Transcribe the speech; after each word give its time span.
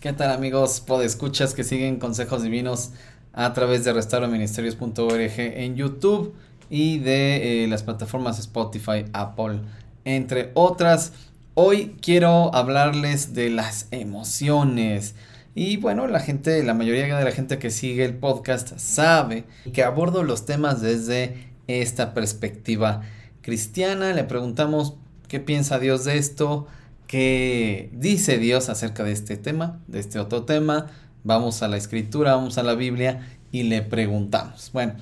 ¿Qué 0.00 0.12
tal 0.12 0.30
amigos 0.32 0.80
podescuchas 0.80 1.54
que 1.54 1.64
siguen 1.64 1.98
consejos 1.98 2.42
divinos 2.42 2.90
a 3.32 3.54
través 3.54 3.84
de 3.84 3.94
restauroministerios.org 3.94 5.32
en 5.38 5.76
YouTube 5.76 6.34
y 6.68 6.98
de 6.98 7.64
eh, 7.64 7.68
las 7.68 7.82
plataformas 7.84 8.38
Spotify, 8.38 9.06
Apple, 9.14 9.60
entre 10.04 10.50
otras? 10.54 11.12
Hoy 11.54 11.96
quiero 12.02 12.54
hablarles 12.54 13.32
de 13.32 13.48
las 13.48 13.88
emociones. 13.90 15.14
Y 15.54 15.78
bueno, 15.78 16.06
la 16.06 16.20
gente, 16.20 16.62
la 16.64 16.74
mayoría 16.74 17.16
de 17.16 17.24
la 17.24 17.32
gente 17.32 17.58
que 17.58 17.70
sigue 17.70 18.04
el 18.04 18.14
podcast 18.14 18.78
sabe 18.78 19.44
que 19.72 19.84
abordo 19.84 20.22
los 20.22 20.44
temas 20.44 20.82
desde 20.82 21.48
esta 21.66 22.12
perspectiva 22.12 23.02
cristiana. 23.40 24.12
Le 24.12 24.24
preguntamos 24.24 24.94
qué 25.28 25.40
piensa 25.40 25.78
Dios 25.78 26.04
de 26.04 26.18
esto, 26.18 26.66
qué 27.06 27.90
dice 27.92 28.38
Dios 28.38 28.68
acerca 28.68 29.04
de 29.04 29.12
este 29.12 29.36
tema, 29.36 29.80
de 29.86 30.00
este 30.00 30.18
otro 30.18 30.44
tema. 30.44 30.86
Vamos 31.24 31.62
a 31.62 31.68
la 31.68 31.76
escritura, 31.76 32.34
vamos 32.34 32.58
a 32.58 32.62
la 32.62 32.74
Biblia 32.74 33.28
y 33.52 33.64
le 33.64 33.82
preguntamos. 33.82 34.70
Bueno, 34.72 34.94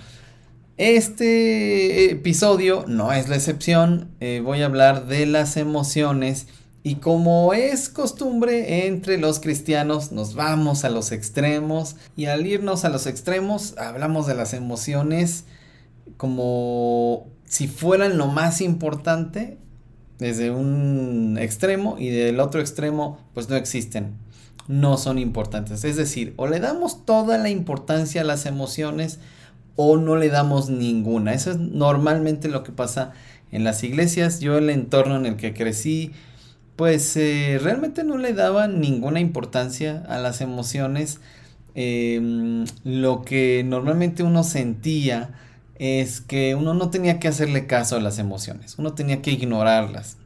este 0.76 2.10
episodio 2.10 2.84
no 2.86 3.12
es 3.12 3.28
la 3.28 3.36
excepción, 3.36 4.10
eh, 4.20 4.42
voy 4.44 4.62
a 4.62 4.66
hablar 4.66 5.06
de 5.06 5.24
las 5.24 5.56
emociones 5.56 6.48
y 6.82 6.96
como 6.96 7.52
es 7.54 7.88
costumbre 7.88 8.86
entre 8.86 9.18
los 9.18 9.40
cristianos 9.40 10.12
nos 10.12 10.34
vamos 10.34 10.84
a 10.84 10.90
los 10.90 11.12
extremos 11.12 11.96
y 12.16 12.26
al 12.26 12.46
irnos 12.46 12.84
a 12.84 12.90
los 12.90 13.06
extremos 13.06 13.76
hablamos 13.78 14.26
de 14.26 14.34
las 14.34 14.52
emociones 14.54 15.46
como 16.16 17.26
si 17.44 17.66
fueran 17.66 18.18
lo 18.18 18.28
más 18.28 18.60
importante 18.60 19.58
desde 20.18 20.50
un 20.50 21.36
extremo 21.40 21.96
y 21.98 22.08
del 22.08 22.40
otro 22.40 22.60
extremo 22.60 23.18
pues 23.34 23.48
no 23.48 23.56
existen, 23.56 24.14
no 24.68 24.96
son 24.96 25.18
importantes. 25.18 25.84
Es 25.84 25.96
decir, 25.96 26.34
o 26.36 26.46
le 26.46 26.60
damos 26.60 27.04
toda 27.04 27.38
la 27.38 27.50
importancia 27.50 28.22
a 28.22 28.24
las 28.24 28.46
emociones 28.46 29.18
o 29.76 29.96
no 29.98 30.16
le 30.16 30.28
damos 30.28 30.70
ninguna. 30.70 31.34
Eso 31.34 31.50
es 31.50 31.58
normalmente 31.58 32.48
lo 32.48 32.64
que 32.64 32.72
pasa 32.72 33.12
en 33.52 33.64
las 33.64 33.84
iglesias. 33.84 34.40
Yo 34.40 34.58
el 34.58 34.70
entorno 34.70 35.16
en 35.16 35.26
el 35.26 35.36
que 35.36 35.54
crecí, 35.54 36.12
pues 36.76 37.16
eh, 37.16 37.58
realmente 37.62 38.02
no 38.02 38.16
le 38.16 38.32
daba 38.32 38.68
ninguna 38.68 39.20
importancia 39.20 40.02
a 40.08 40.18
las 40.18 40.40
emociones. 40.40 41.20
Em, 41.74 42.64
lo 42.84 43.22
que 43.22 43.62
normalmente 43.66 44.22
uno 44.22 44.44
sentía 44.44 45.34
es 45.78 46.20
que 46.20 46.54
uno 46.54 46.74
no 46.74 46.90
tenía 46.90 47.18
que 47.18 47.28
hacerle 47.28 47.66
caso 47.66 47.96
a 47.96 48.00
las 48.00 48.18
emociones, 48.18 48.76
uno 48.78 48.94
tenía 48.94 49.22
que 49.22 49.32
ignorarlas. 49.32 50.16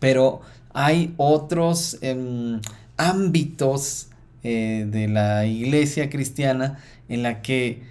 Pero 0.00 0.40
hay 0.72 1.14
otros 1.16 1.98
em, 2.02 2.60
ámbitos 2.96 4.08
eh, 4.44 4.86
de 4.88 5.08
la 5.08 5.46
iglesia 5.46 6.10
cristiana 6.10 6.78
en 7.08 7.22
la 7.22 7.42
que 7.42 7.82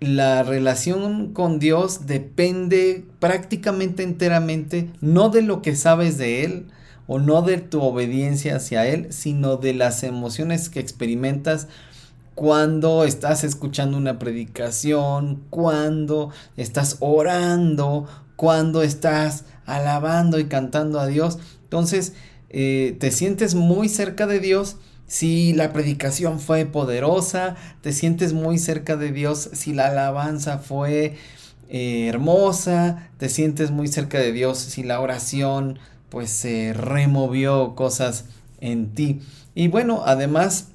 la 0.00 0.42
relación 0.42 1.32
con 1.32 1.58
Dios 1.58 2.06
depende 2.06 3.04
prácticamente 3.18 4.02
enteramente 4.02 4.90
no 5.00 5.28
de 5.28 5.42
lo 5.42 5.60
que 5.62 5.76
sabes 5.76 6.16
de 6.16 6.44
Él 6.44 6.66
o 7.06 7.18
no 7.18 7.42
de 7.42 7.58
tu 7.58 7.82
obediencia 7.82 8.56
hacia 8.56 8.86
Él, 8.86 9.12
sino 9.12 9.56
de 9.56 9.74
las 9.74 10.02
emociones 10.02 10.68
que 10.68 10.80
experimentas 10.80 11.68
cuando 12.40 13.04
estás 13.04 13.44
escuchando 13.44 13.98
una 13.98 14.18
predicación, 14.18 15.42
cuando 15.50 16.30
estás 16.56 16.96
orando, 17.00 18.08
cuando 18.34 18.82
estás 18.82 19.44
alabando 19.66 20.38
y 20.38 20.46
cantando 20.46 21.00
a 21.00 21.06
Dios. 21.06 21.38
Entonces, 21.64 22.14
eh, 22.48 22.96
te 22.98 23.10
sientes 23.10 23.54
muy 23.54 23.90
cerca 23.90 24.26
de 24.26 24.40
Dios 24.40 24.78
si 25.06 25.52
la 25.52 25.74
predicación 25.74 26.40
fue 26.40 26.64
poderosa, 26.64 27.56
te 27.82 27.92
sientes 27.92 28.32
muy 28.32 28.56
cerca 28.56 28.96
de 28.96 29.12
Dios, 29.12 29.50
si 29.52 29.74
la 29.74 29.88
alabanza 29.88 30.60
fue 30.60 31.16
eh, 31.68 32.06
hermosa, 32.08 33.10
te 33.18 33.28
sientes 33.28 33.70
muy 33.70 33.86
cerca 33.88 34.16
de 34.16 34.32
Dios, 34.32 34.56
si 34.56 34.82
la 34.82 35.00
oración 35.00 35.78
pues 36.08 36.30
se 36.30 36.72
removió 36.72 37.74
cosas 37.74 38.24
en 38.62 38.94
ti. 38.94 39.20
Y 39.54 39.68
bueno, 39.68 40.04
además 40.06 40.69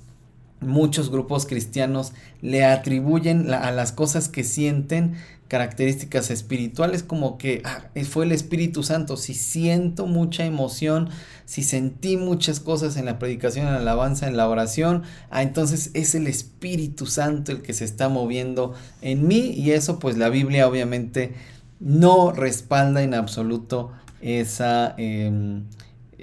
muchos 0.65 1.09
grupos 1.09 1.45
cristianos 1.45 2.13
le 2.41 2.65
atribuyen 2.65 3.53
a 3.53 3.71
las 3.71 3.91
cosas 3.91 4.29
que 4.29 4.43
sienten 4.43 5.15
características 5.47 6.31
espirituales 6.31 7.03
como 7.03 7.37
que 7.37 7.61
ah, 7.65 7.85
fue 8.09 8.25
el 8.25 8.31
Espíritu 8.31 8.81
Santo, 8.83 9.15
si 9.15 9.33
siento 9.35 10.07
mucha 10.07 10.43
emoción, 10.43 11.09
si 11.45 11.61
sentí 11.61 12.17
muchas 12.17 12.59
cosas 12.59 12.97
en 12.97 13.05
la 13.05 13.19
predicación, 13.19 13.67
en 13.67 13.73
la 13.73 13.79
alabanza, 13.79 14.27
en 14.27 14.37
la 14.37 14.49
oración, 14.49 15.03
ah, 15.29 15.43
entonces 15.43 15.91
es 15.93 16.15
el 16.15 16.27
Espíritu 16.27 17.05
Santo 17.05 17.51
el 17.51 17.61
que 17.61 17.73
se 17.73 17.85
está 17.85 18.09
moviendo 18.09 18.73
en 19.01 19.27
mí 19.27 19.51
y 19.51 19.71
eso 19.71 19.99
pues 19.99 20.17
la 20.17 20.29
Biblia 20.29 20.67
obviamente 20.67 21.33
no 21.79 22.31
respalda 22.31 23.03
en 23.03 23.13
absoluto 23.13 23.91
esa... 24.21 24.95
Em, 24.97 25.63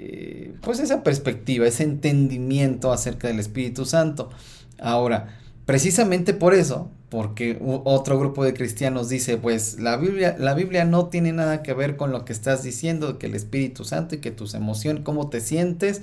eh, 0.05 0.53
pues 0.61 0.81
esa 0.81 1.01
perspectiva, 1.01 1.65
ese 1.65 1.83
entendimiento 1.83 2.91
acerca 2.91 3.29
del 3.29 3.39
Espíritu 3.39 3.85
Santo. 3.85 4.29
Ahora, 4.77 5.39
precisamente 5.65 6.33
por 6.33 6.53
eso, 6.53 6.91
porque 7.07 7.57
otro 7.85 8.19
grupo 8.19 8.43
de 8.43 8.53
cristianos 8.53 9.07
dice, 9.07 9.37
pues 9.37 9.79
la 9.79 9.95
Biblia, 9.95 10.35
la 10.37 10.55
Biblia 10.55 10.83
no 10.83 11.07
tiene 11.07 11.31
nada 11.31 11.63
que 11.63 11.73
ver 11.73 11.95
con 11.95 12.11
lo 12.11 12.25
que 12.25 12.33
estás 12.33 12.63
diciendo, 12.63 13.17
que 13.17 13.27
el 13.27 13.35
Espíritu 13.35 13.85
Santo 13.85 14.15
y 14.15 14.17
que 14.17 14.31
tus 14.31 14.55
emociones, 14.55 15.03
cómo 15.05 15.29
te 15.29 15.39
sientes, 15.39 16.01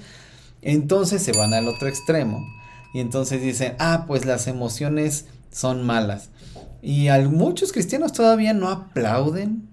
entonces 0.63 1.23
se 1.23 1.33
van 1.33 1.53
al 1.53 1.69
otro 1.69 1.87
extremo 1.87 2.43
y 2.95 3.01
entonces 3.01 3.43
dicen, 3.43 3.75
ah, 3.81 4.05
pues 4.07 4.25
las 4.25 4.47
emociones 4.47 5.27
son 5.53 5.85
malas. 5.85 6.31
Y 6.81 7.09
muchos 7.29 7.73
cristianos 7.73 8.15
todavía 8.15 8.55
no 8.55 8.71
aplauden 8.71 9.69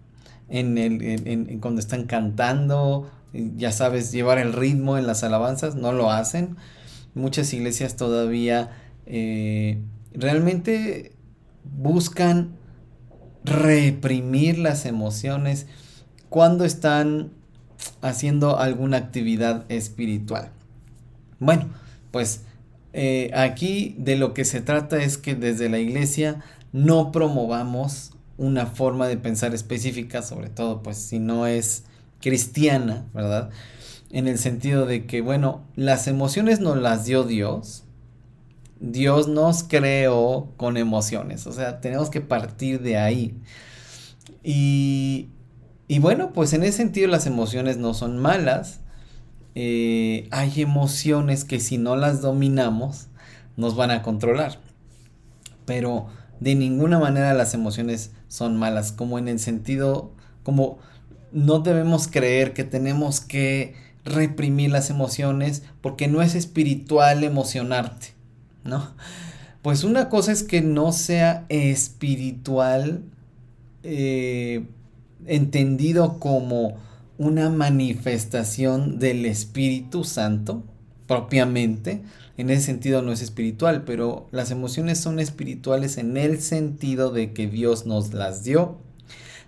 en 0.50 0.78
el, 0.78 1.02
en, 1.02 1.60
cuando 1.60 1.80
están 1.80 2.06
cantando, 2.08 3.10
ya 3.34 3.72
sabes, 3.72 4.12
llevar 4.12 4.38
el 4.38 4.54
ritmo 4.54 4.98
en 4.98 5.08
las 5.08 5.24
alabanzas, 5.24 5.76
no 5.76 5.92
lo 5.92 6.12
hacen. 6.12 6.56
Muchas 7.14 7.54
iglesias 7.54 7.96
todavía 7.96 8.72
eh, 9.06 9.80
realmente 10.14 11.14
buscan 11.64 12.58
reprimir 13.44 14.58
las 14.58 14.86
emociones 14.86 15.68
cuando 16.30 16.66
están 16.66 17.32
haciendo 18.02 18.60
alguna 18.60 18.98
actividad 18.98 19.66
espiritual. 19.70 20.52
Bueno, 21.40 21.70
pues 22.12 22.42
eh, 22.94 23.32
aquí 23.34 23.96
de 23.98 24.16
lo 24.16 24.34
que 24.34 24.46
se 24.46 24.62
trata 24.62 25.02
es 25.02 25.18
que 25.18 25.36
desde 25.36 25.70
la 25.70 25.80
iglesia 25.80 26.44
no 26.72 27.12
promovamos 27.12 28.12
una 28.38 28.66
forma 28.66 29.08
de 29.08 29.18
pensar 29.18 29.54
específica, 29.54 30.22
sobre 30.22 30.50
todo 30.50 30.84
pues 30.84 30.98
si 30.98 31.20
no 31.20 31.48
es 31.48 31.84
cristiana, 32.22 33.06
¿verdad? 33.14 33.50
En 34.10 34.28
el 34.28 34.38
sentido 34.38 34.86
de 34.86 35.06
que, 35.06 35.22
bueno, 35.22 35.64
las 35.76 36.08
emociones 36.08 36.60
nos 36.60 36.78
las 36.78 37.06
dio 37.06 37.24
Dios, 37.24 37.84
Dios 38.80 39.28
nos 39.28 39.64
creó 39.64 40.54
con 40.58 40.78
emociones, 40.78 41.48
o 41.48 41.52
sea, 41.52 41.82
tenemos 41.82 42.10
que 42.10 42.22
partir 42.22 42.82
de 42.82 42.98
ahí. 42.98 43.36
Y, 44.44 45.30
y 45.88 46.00
bueno, 46.00 46.32
pues 46.34 46.54
en 46.54 46.64
ese 46.64 46.78
sentido 46.78 47.08
las 47.08 47.26
emociones 47.28 47.78
no 47.78 47.94
son 47.94 48.18
malas. 48.18 48.82
Eh, 49.56 50.28
hay 50.32 50.62
emociones 50.62 51.44
que 51.44 51.60
si 51.60 51.78
no 51.78 51.96
las 51.96 52.22
dominamos 52.22 53.08
nos 53.56 53.76
van 53.76 53.92
a 53.92 54.04
controlar. 54.04 54.60
Pero 55.66 56.08
de 56.40 56.56
ninguna 56.56 57.00
manera 57.00 57.34
las 57.34 57.54
emociones 57.54 58.12
son 58.28 58.58
malas, 58.58 58.92
como 58.92 59.18
en 59.18 59.28
el 59.28 59.40
sentido, 59.40 60.12
como 60.44 60.78
no 61.32 61.60
debemos 61.60 62.08
creer 62.08 62.54
que 62.54 62.64
tenemos 62.64 63.20
que 63.20 63.76
reprimir 64.06 64.72
las 64.72 64.90
emociones 64.90 65.64
porque 65.82 66.08
no 66.08 66.22
es 66.22 66.36
espiritual 66.36 67.24
emocionarte. 67.24 68.08
¿no? 68.64 68.92
Pues 69.62 69.84
una 69.84 70.10
cosa 70.10 70.32
es 70.32 70.44
que 70.44 70.62
no 70.62 70.92
sea 70.92 71.46
espiritual 71.50 73.02
eh, 73.84 74.66
entendido 75.26 76.20
como 76.20 76.78
una 77.18 77.50
manifestación 77.50 79.00
del 79.00 79.26
Espíritu 79.26 80.04
Santo 80.04 80.64
propiamente. 81.08 82.02
En 82.38 82.50
ese 82.52 82.64
sentido 82.64 83.02
no 83.02 83.12
es 83.12 83.22
espiritual, 83.22 83.84
pero 83.84 84.28
las 84.32 84.52
emociones 84.52 85.00
son 85.00 85.20
espirituales 85.20 85.98
en 85.98 86.18
el 86.18 86.40
sentido 86.40 87.12
de 87.12 87.34
que 87.34 87.48
Dios 87.48 87.88
nos 87.88 88.14
las 88.14 88.44
dio, 88.44 88.78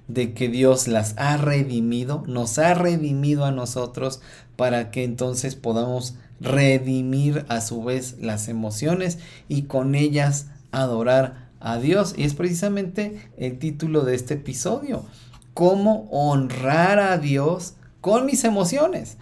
de 0.09 0.33
que 0.33 0.50
Dios 0.50 0.88
las 0.88 1.13
ha 1.17 1.38
redimido, 1.38 2.23
nos 2.27 2.57
ha 2.57 2.73
redimido 2.73 3.45
a 3.45 3.51
nosotros 3.51 4.21
para 4.57 4.91
que 4.91 5.06
entonces 5.06 5.56
podamos 5.56 6.15
redimir 6.41 7.45
a 7.47 7.61
su 7.61 7.83
vez 7.83 8.17
las 8.19 8.50
emociones 8.50 9.19
y 9.47 9.63
con 9.63 9.95
ellas 9.95 10.47
adorar 10.71 11.50
a 11.59 11.77
Dios. 11.77 12.15
Y 12.17 12.23
es 12.23 12.33
precisamente 12.33 13.29
el 13.38 13.59
título 13.59 14.03
de 14.03 14.15
este 14.15 14.33
episodio. 14.33 15.06
Cómo 15.53 16.07
honrar 16.11 17.00
a 17.00 17.17
Dios 17.17 17.75
con 18.01 18.25
mis 18.25 18.44
emociones. 18.44 19.17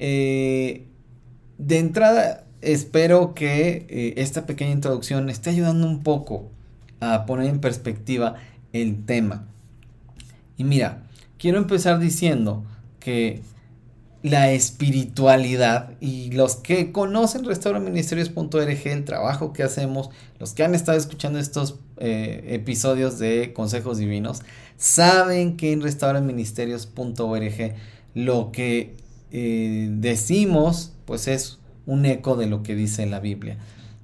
Eh, 0.00 0.86
de 1.58 1.78
entrada, 1.78 2.44
espero 2.60 3.34
que 3.34 3.86
eh, 3.88 4.14
esta 4.16 4.46
pequeña 4.46 4.72
introducción 4.72 5.30
esté 5.30 5.50
ayudando 5.50 5.86
un 5.86 6.02
poco 6.02 6.50
a 7.00 7.24
poner 7.26 7.46
en 7.48 7.60
perspectiva 7.60 8.34
el 8.72 9.04
tema. 9.04 9.46
Y 10.58 10.64
mira, 10.64 11.04
quiero 11.38 11.56
empezar 11.56 11.98
diciendo 11.98 12.66
que 13.00 13.40
la 14.22 14.50
espiritualidad 14.50 15.92
y 16.00 16.32
los 16.32 16.56
que 16.56 16.90
conocen 16.90 17.44
restauraministerios.org, 17.44 18.86
el 18.88 19.04
trabajo 19.04 19.52
que 19.52 19.62
hacemos, 19.62 20.10
los 20.40 20.54
que 20.54 20.64
han 20.64 20.74
estado 20.74 20.98
escuchando 20.98 21.38
estos 21.38 21.78
eh, 21.98 22.44
episodios 22.48 23.20
de 23.20 23.52
consejos 23.54 23.98
divinos, 23.98 24.42
saben 24.76 25.56
que 25.56 25.72
en 25.72 25.80
restauraministerios.org 25.82 27.74
lo 28.14 28.50
que 28.50 28.96
eh, 29.30 29.88
decimos 29.92 30.92
pues 31.04 31.28
es 31.28 31.58
un 31.86 32.04
eco 32.04 32.36
de 32.36 32.46
lo 32.46 32.62
que 32.62 32.74
dice 32.74 33.06
la 33.06 33.20
Biblia, 33.20 33.58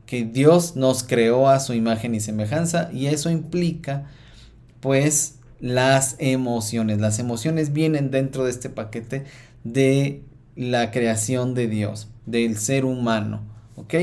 que 0.07 0.25
Dios 0.25 0.77
nos 0.77 1.03
creó 1.03 1.49
a 1.49 1.59
su 1.59 1.75
imagen 1.75 2.15
y 2.15 2.21
semejanza 2.21 2.91
y 2.93 3.07
eso 3.07 3.31
implica 3.31 4.07
pues 4.81 5.34
las 5.61 6.17
emociones. 6.19 7.01
Las 7.01 7.19
emociones 7.19 7.73
vienen 7.73 8.11
dentro 8.11 8.45
de 8.45 8.51
este 8.51 8.71
paquete 8.71 9.25
de 9.65 10.23
la 10.57 10.91
creación 10.91 11.55
de 11.55 11.69
Dios, 11.69 12.09
del 12.27 12.57
ser 12.57 12.85
humano. 12.85 13.43
¿Ok? 13.77 13.95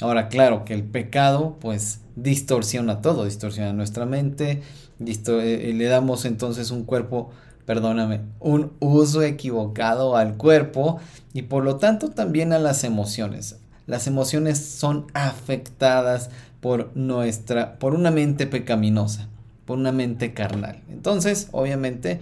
Ahora, 0.00 0.28
claro 0.28 0.64
que 0.64 0.74
el 0.74 0.84
pecado, 0.84 1.56
pues, 1.60 2.00
distorsiona 2.14 3.00
todo, 3.02 3.24
distorsiona 3.24 3.72
nuestra 3.72 4.06
mente, 4.06 4.62
eh, 4.98 5.72
le 5.74 5.84
damos 5.86 6.24
entonces 6.24 6.70
un 6.70 6.84
cuerpo, 6.84 7.30
perdóname, 7.66 8.20
un 8.40 8.72
uso 8.80 9.22
equivocado 9.22 10.16
al 10.16 10.36
cuerpo 10.36 10.98
y 11.34 11.42
por 11.42 11.64
lo 11.64 11.76
tanto 11.76 12.10
también 12.10 12.52
a 12.52 12.58
las 12.58 12.84
emociones. 12.84 13.58
Las 13.86 14.06
emociones 14.06 14.58
son 14.58 15.06
afectadas 15.14 16.30
por 16.60 16.96
nuestra, 16.96 17.78
por 17.78 17.94
una 17.94 18.10
mente 18.10 18.46
pecaminosa, 18.46 19.28
por 19.66 19.78
una 19.78 19.92
mente 19.92 20.32
carnal. 20.32 20.82
Entonces, 20.88 21.48
obviamente, 21.52 22.20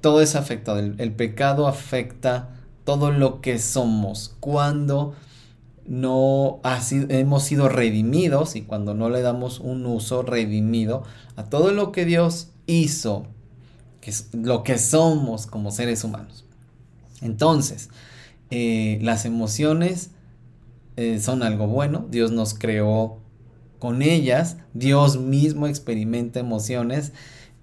todo 0.00 0.20
es 0.20 0.36
afectado. 0.36 0.78
El, 0.78 1.12
pecado 1.12 1.66
afecta 1.66 2.50
todo 2.84 3.10
lo 3.10 3.40
que 3.40 3.58
somos. 3.58 4.36
Cuando 4.38 5.14
no 5.86 6.60
hemos 7.08 7.42
sido 7.42 7.68
redimidos 7.68 8.54
y 8.54 8.62
cuando 8.62 8.94
no 8.94 9.08
le 9.08 9.22
damos 9.22 9.58
un 9.58 9.86
uso 9.86 10.22
redimido 10.22 11.02
a 11.36 11.44
todo 11.44 11.72
lo 11.72 11.90
que 11.90 12.04
Dios 12.04 12.48
hizo, 12.66 13.26
que 14.00 14.10
es 14.10 14.28
lo 14.32 14.62
que 14.62 14.78
somos 14.78 15.46
como 15.46 15.70
seres 15.70 16.04
humanos. 16.04 16.44
Entonces, 17.20 17.88
eh, 18.50 18.98
las 19.00 19.24
emociones 19.24 20.10
eh, 20.96 21.20
son 21.20 21.42
algo 21.42 21.66
bueno. 21.68 22.06
Dios 22.10 22.32
nos 22.32 22.54
creó 22.54 23.21
con 23.82 24.00
ellas. 24.00 24.58
Dios 24.74 25.18
mismo 25.18 25.66
experimenta 25.66 26.38
emociones 26.38 27.10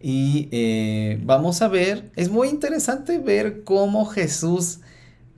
y 0.01 0.49
eh, 0.51 1.17
vamos 1.23 1.61
a 1.61 1.69
ver, 1.69 2.11
es 2.17 2.29
muy 2.29 2.49
interesante 2.49 3.19
ver 3.19 3.63
cómo 3.63 4.05
Jesús 4.05 4.79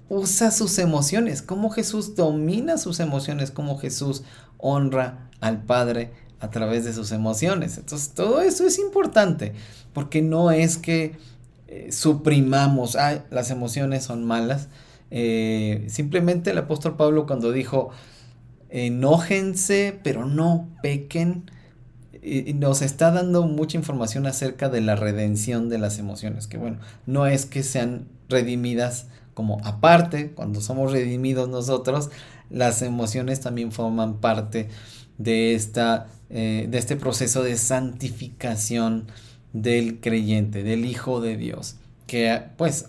usa 0.09 0.49
sus 0.49 0.79
emociones, 0.79 1.43
cómo 1.43 1.69
Jesús 1.69 2.15
domina 2.15 2.79
sus 2.79 2.99
emociones, 2.99 3.51
cómo 3.51 3.77
Jesús 3.77 4.23
honra 4.57 5.29
al 5.39 5.61
Padre 5.61 6.13
a 6.39 6.49
través 6.49 6.83
de 6.83 6.93
sus 6.93 7.11
emociones. 7.11 7.77
Entonces, 7.77 8.15
todo 8.15 8.41
eso 8.41 8.65
es 8.65 8.79
importante, 8.79 9.53
porque 9.93 10.23
no 10.23 10.49
es 10.49 10.77
que 10.77 11.15
eh, 11.67 11.91
suprimamos, 11.91 12.95
ah, 12.95 13.23
las 13.29 13.51
emociones 13.51 14.05
son 14.05 14.25
malas. 14.25 14.67
Eh, 15.11 15.85
simplemente 15.89 16.49
el 16.49 16.57
apóstol 16.57 16.97
Pablo 16.97 17.27
cuando 17.27 17.51
dijo, 17.51 17.91
enójense, 18.71 19.99
pero 20.03 20.25
no 20.25 20.67
pequen, 20.81 21.51
nos 22.55 22.81
está 22.81 23.11
dando 23.11 23.43
mucha 23.43 23.77
información 23.77 24.25
acerca 24.25 24.69
de 24.69 24.81
la 24.81 24.95
redención 24.95 25.69
de 25.69 25.77
las 25.77 25.99
emociones, 25.99 26.47
que 26.47 26.57
bueno, 26.57 26.77
no 27.05 27.27
es 27.27 27.45
que 27.45 27.63
sean 27.63 28.07
redimidas 28.29 29.07
como 29.33 29.59
aparte, 29.63 30.31
cuando 30.31 30.61
somos 30.61 30.91
redimidos 30.91 31.49
nosotros, 31.49 32.09
las 32.49 32.81
emociones 32.81 33.39
también 33.39 33.71
forman 33.71 34.19
parte 34.19 34.69
de, 35.17 35.55
esta, 35.55 36.07
eh, 36.29 36.67
de 36.69 36.77
este 36.77 36.95
proceso 36.95 37.43
de 37.43 37.57
santificación 37.57 39.07
del 39.53 39.99
creyente, 39.99 40.63
del 40.63 40.85
Hijo 40.85 41.21
de 41.21 41.37
Dios, 41.37 41.75
que 42.07 42.41
pues 42.57 42.87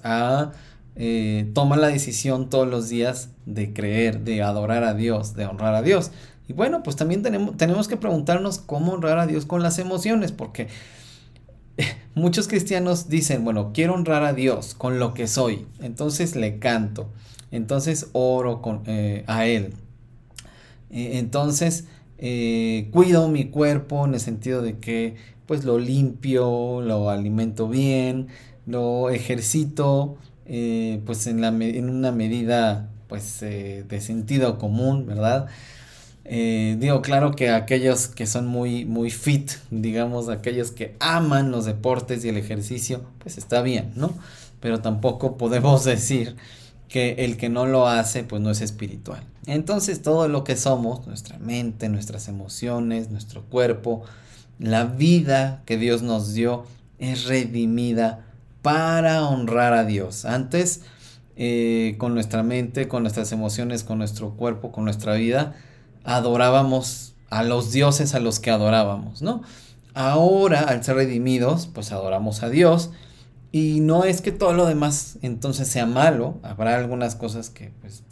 eh, 0.94 1.50
toma 1.54 1.76
la 1.76 1.88
decisión 1.88 2.50
todos 2.50 2.68
los 2.68 2.88
días 2.88 3.30
de 3.46 3.72
creer, 3.72 4.20
de 4.20 4.42
adorar 4.42 4.84
a 4.84 4.94
Dios, 4.94 5.34
de 5.34 5.46
honrar 5.46 5.74
a 5.74 5.82
Dios. 5.82 6.10
Y 6.48 6.52
bueno, 6.52 6.82
pues 6.82 6.96
también 6.96 7.22
tenemos, 7.22 7.56
tenemos 7.56 7.88
que 7.88 7.96
preguntarnos 7.96 8.58
cómo 8.58 8.92
honrar 8.92 9.18
a 9.18 9.26
Dios 9.26 9.46
con 9.46 9.62
las 9.62 9.78
emociones, 9.78 10.32
porque 10.32 10.68
muchos 12.14 12.48
cristianos 12.48 13.08
dicen, 13.08 13.44
bueno, 13.44 13.70
quiero 13.72 13.94
honrar 13.94 14.24
a 14.24 14.32
Dios 14.32 14.74
con 14.74 14.98
lo 14.98 15.14
que 15.14 15.26
soy, 15.28 15.66
entonces 15.80 16.36
le 16.36 16.58
canto, 16.58 17.08
entonces 17.50 18.08
oro 18.12 18.60
con, 18.60 18.82
eh, 18.86 19.24
a 19.26 19.46
Él, 19.46 19.74
e, 20.90 21.18
entonces 21.18 21.86
eh, 22.18 22.88
cuido 22.92 23.28
mi 23.28 23.46
cuerpo 23.46 24.04
en 24.04 24.14
el 24.14 24.20
sentido 24.20 24.62
de 24.62 24.78
que 24.78 25.16
pues 25.46 25.64
lo 25.64 25.78
limpio, 25.78 26.80
lo 26.82 27.10
alimento 27.10 27.68
bien, 27.68 28.28
lo 28.66 29.10
ejercito 29.10 30.16
eh, 30.54 31.00
pues 31.06 31.26
en, 31.26 31.43
una 31.88 32.12
medida 32.12 32.90
pues 33.08 33.40
de 33.40 34.00
sentido 34.00 34.58
común, 34.58 35.06
¿verdad? 35.06 35.49
Eh, 36.25 36.76
digo, 36.78 37.02
claro 37.02 37.32
que 37.32 37.50
aquellos 37.50 38.06
que 38.06 38.26
son 38.26 38.46
muy, 38.46 38.84
muy 38.84 39.10
fit, 39.10 39.52
digamos, 39.70 40.28
aquellos 40.28 40.70
que 40.70 40.94
aman 41.00 41.50
los 41.50 41.64
deportes 41.64 42.25
y 42.25 42.28
el 42.28 42.37
ejercicio, 42.37 43.02
pues 43.19 43.38
está 43.38 43.62
bien, 43.62 43.93
¿no? 43.96 44.14
Pero 44.60 44.81
tampoco 44.81 45.37
podemos 45.37 45.84
decir 45.87 46.37
que 46.88 47.25
el 47.25 47.37
que 47.37 47.49
no 47.49 47.66
lo 47.66 47.88
hace, 47.88 48.22
pues 48.22 48.40
no 48.43 48.50
es 48.50 48.60
espiritual. 48.60 49.25
Entonces 49.46 50.02
todo 50.02 50.28
lo 50.28 50.44
que 50.44 50.56
somos, 50.56 51.06
nuestra 51.06 51.38
mente, 51.38 51.88
nuestras 51.88 52.28
emociones, 52.28 53.10
nuestro 53.10 53.43
cuerpo, 53.43 54.04
la 54.58 54.84
vida 54.84 55.62
que 55.66 55.78
Dios 55.78 56.02
nos 56.02 56.34
dio, 56.34 56.64
es 56.99 57.25
redimida 57.25 58.26
para 58.62 59.26
honrar 59.26 59.75
a 59.75 59.85
Dios. 59.85 60.25
Antes, 60.25 60.82
eh, 61.37 61.97
con 61.99 62.14
nuestra 62.14 62.43
mente, 62.43 62.88
con 62.88 63.02
nuestras 63.02 63.33
emociones, 63.33 63.85
con 63.85 63.99
nuestro 63.99 64.31
cuerpo, 64.31 64.73
con 64.73 64.85
nuestra 64.85 65.14
vida, 65.14 65.54
adorábamos 66.04 67.14
a 67.31 67.42
los 67.42 67.73
dioses 67.73 68.14
a 68.14 68.21
los 68.21 68.40
que 68.40 68.50
adorábamos, 68.50 69.23
¿no? 69.23 69.42
Ahora, 69.95 70.61
al 70.61 70.85
ser 70.85 70.97
redimidos, 70.97 71.66
pues 71.66 71.92
adoramos 71.92 72.42
a 72.42 72.49
Dios. 72.49 72.90
Y 73.50 73.81
no 73.81 74.04
es 74.04 74.23
que 74.23 74.33
todo 74.33 74.54
lo 74.54 74.64
demás 74.66 75.19
entonces 75.21 75.69
sea 75.69 75.85
malo, 75.85 76.38
habrá 76.42 76.76
algunas 76.76 77.14
cosas 77.16 77.50
que 77.50 77.71
pues 77.83 78.02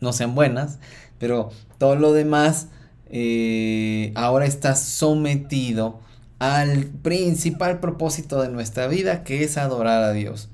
no 0.00 0.12
sean 0.12 0.34
buenas, 0.34 0.78
pero 1.18 1.50
todo 1.78 1.96
lo 1.96 2.12
demás 2.12 2.68
eh, 3.06 4.12
ahora 4.14 4.44
está 4.44 4.74
sometido 4.74 6.00
al 6.40 6.86
principal 6.86 7.80
propósito 7.80 8.42
de 8.42 8.48
nuestra 8.48 8.88
vida, 8.88 9.22
que 9.22 9.44
es 9.44 9.58
adorar 9.58 10.02
a 10.02 10.12
Dios. 10.12 10.48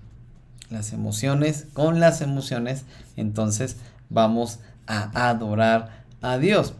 Las 0.68 0.92
emociones, 0.92 1.66
con 1.72 2.00
las 2.00 2.20
emociones, 2.20 2.84
entonces 3.16 3.76
vamos 4.10 4.58
a 4.88 5.28
adorar 5.28 6.02
a 6.22 6.38
Dios. 6.38 6.74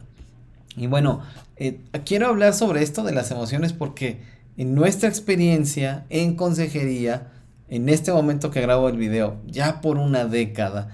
Y 0.77 0.89
bueno, 0.89 1.23
eh, 1.57 1.81
quiero 2.05 2.27
hablar 2.27 2.53
sobre 2.53 2.83
esto 2.83 3.05
de 3.05 3.13
las 3.13 3.31
emociones 3.31 3.73
porque 3.73 4.21
en 4.57 4.75
nuestra 4.75 5.09
experiencia 5.09 6.05
en 6.11 6.35
consejería, 6.35 7.29
en 7.69 7.89
este 7.89 8.13
momento 8.13 8.51
que 8.51 8.61
grabo 8.61 8.89
el 8.89 8.97
video, 8.97 9.37
ya 9.47 9.81
por 9.81 9.99
una 9.99 10.25
década, 10.25 10.89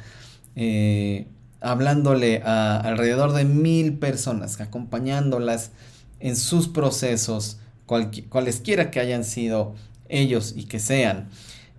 eh, 0.55 1.29
hablándole 1.63 2.43
a 2.45 2.77
alrededor 2.77 3.33
de 3.33 3.47
mil 3.47 3.95
personas, 3.95 4.61
acompañándolas 4.61 5.71
en 6.21 6.37
sus 6.37 6.69
procesos, 6.69 7.59
cualesquiera 8.29 8.91
que 8.91 9.01
hayan 9.01 9.25
sido 9.25 9.75
ellos 10.09 10.55
y 10.57 10.65
que 10.65 10.79
sean, 10.79 11.29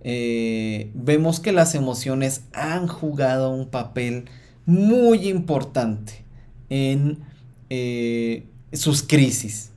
eh, 0.04 0.92
vemos 0.94 1.40
que 1.40 1.54
las 1.54 1.76
emociones 1.76 2.44
han 2.52 2.88
jugado 2.88 3.52
un 3.52 3.68
papel 3.70 4.26
muy 4.66 5.30
importante 5.30 6.26
en 6.70 7.20
eh, 7.70 8.46
sus 8.74 9.04
crisis, 9.04 9.72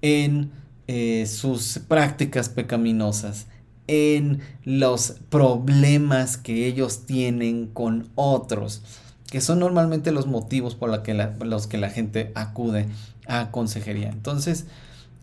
en 0.00 0.50
eh, 0.86 1.26
sus 1.26 1.80
prácticas 1.88 2.48
pecaminosas, 2.48 3.46
en 3.88 4.40
los 4.64 5.16
problemas 5.28 6.36
que 6.36 6.66
ellos 6.66 7.06
tienen 7.06 7.66
con 7.66 8.08
otros, 8.14 8.82
que 9.30 9.40
son 9.40 9.58
normalmente 9.58 10.12
los 10.12 10.26
motivos 10.26 10.74
por 10.74 10.90
los 10.90 11.66
que 11.66 11.78
la 11.78 11.90
gente 11.90 12.32
acude 12.34 12.86
a 13.26 13.50
consejería. 13.50 14.08
Entonces, 14.08 14.66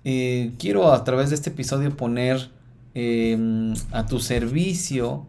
eh, 0.06 0.54
quiero 0.60 0.94
a 0.94 1.04
través 1.04 1.30
de 1.30 1.36
este 1.36 1.50
episodio 1.50 1.98
poner 1.98 2.52
em, 2.94 3.74
a 3.92 4.06
tu 4.06 4.20
servicio 4.20 5.26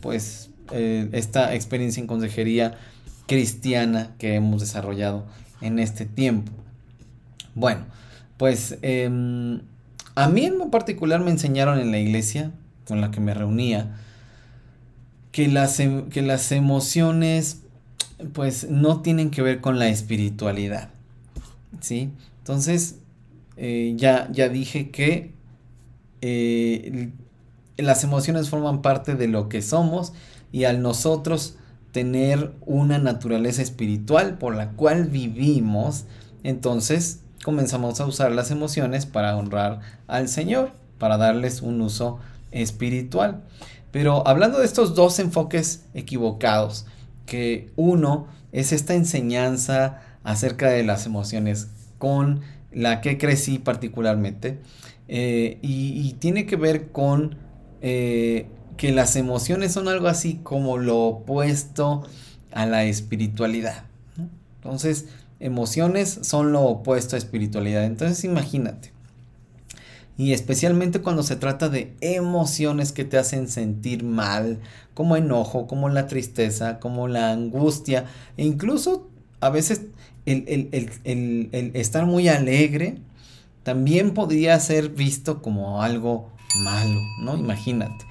pues 0.00 0.50
eh, 0.70 1.08
esta 1.12 1.52
experiencia 1.54 2.00
en 2.00 2.06
consejería 2.06 2.78
cristiana 3.26 4.14
que 4.18 4.36
hemos 4.36 4.60
desarrollado 4.60 5.26
en 5.60 5.80
este 5.80 6.06
tiempo. 6.06 6.52
Bueno, 7.56 7.80
pues 8.36 8.78
em, 8.82 9.62
a 10.14 10.28
mí 10.28 10.44
en 10.44 10.70
particular 10.70 11.20
me 11.20 11.32
enseñaron 11.32 11.80
en 11.80 11.90
la 11.90 11.98
iglesia 11.98 12.52
con 12.86 13.00
la 13.00 13.10
que 13.10 13.20
me 13.20 13.34
reunía 13.34 13.96
que 15.32 15.48
las, 15.48 15.80
em, 15.80 16.08
que 16.08 16.22
las 16.22 16.52
emociones 16.52 17.62
pues 18.32 18.70
no 18.70 19.00
tienen 19.00 19.30
que 19.30 19.42
ver 19.42 19.60
con 19.60 19.80
la 19.80 19.88
espiritualidad. 19.88 20.90
¿Sí? 21.80 22.10
Entonces, 22.38 22.96
eh, 23.56 23.94
ya, 23.96 24.28
ya 24.32 24.48
dije 24.48 24.90
que 24.90 25.32
eh, 26.22 27.10
las 27.76 28.04
emociones 28.04 28.50
forman 28.50 28.82
parte 28.82 29.14
de 29.14 29.28
lo 29.28 29.48
que 29.48 29.62
somos 29.62 30.12
y 30.52 30.64
al 30.64 30.82
nosotros 30.82 31.56
tener 31.92 32.52
una 32.66 32.98
naturaleza 32.98 33.62
espiritual 33.62 34.38
por 34.38 34.54
la 34.54 34.70
cual 34.70 35.06
vivimos, 35.06 36.04
entonces 36.44 37.20
comenzamos 37.44 38.00
a 38.00 38.06
usar 38.06 38.32
las 38.32 38.50
emociones 38.50 39.06
para 39.06 39.36
honrar 39.36 39.80
al 40.06 40.28
Señor, 40.28 40.72
para 40.98 41.16
darles 41.16 41.62
un 41.62 41.80
uso 41.80 42.18
espiritual. 42.52 43.42
Pero 43.90 44.26
hablando 44.26 44.58
de 44.58 44.66
estos 44.66 44.94
dos 44.94 45.18
enfoques 45.18 45.84
equivocados, 45.94 46.86
que 47.26 47.72
uno 47.76 48.26
es 48.52 48.72
esta 48.72 48.94
enseñanza 48.94 50.02
acerca 50.22 50.68
de 50.68 50.84
las 50.84 51.06
emociones 51.06 51.68
con 51.98 52.40
la 52.72 53.00
que 53.00 53.18
crecí 53.18 53.58
particularmente, 53.58 54.58
eh, 55.08 55.58
y, 55.62 56.12
tiene 56.20 56.46
que 56.46 56.56
ver 56.56 56.92
con 56.92 57.36
eh, 57.80 58.46
que 58.76 58.92
las 58.92 59.16
emociones 59.16 59.72
son 59.72 59.88
algo 59.88 60.06
así 60.06 60.40
como 60.42 60.78
lo 60.78 60.98
opuesto 60.98 62.06
a 62.52 62.66
la 62.66 62.84
espiritualidad. 62.84 63.84
Entonces, 64.56 65.06
emociones 65.40 66.20
son 66.22 66.52
lo 66.52 66.62
opuesto 66.62 67.16
a 67.16 67.18
espiritualidad. 67.18 67.84
Entonces, 67.84 68.22
imagínate. 68.24 68.92
Y 70.16 70.34
especialmente 70.34 71.00
cuando 71.00 71.22
se 71.22 71.36
trata 71.36 71.70
de 71.70 71.96
emociones 72.02 72.92
que 72.92 73.04
te 73.04 73.16
hacen 73.16 73.48
sentir 73.48 74.04
mal, 74.04 74.60
como 74.92 75.16
enojo, 75.16 75.66
como 75.66 75.88
la 75.88 76.06
tristeza, 76.06 76.78
como 76.78 77.08
la 77.08 77.32
angustia, 77.32 78.04
e 78.36 78.44
incluso 78.44 79.08
a 79.40 79.48
veces 79.48 79.86
el, 80.26 80.68
el 81.02 81.70
estar 81.74 82.06
muy 82.06 82.28
alegre 82.28 82.98
también 83.62 84.14
podría 84.14 84.58
ser 84.58 84.90
visto 84.90 85.42
como 85.42 85.82
algo 85.82 86.30
malo, 86.64 87.00
¿no? 87.22 87.36
Imagínate. 87.36 88.04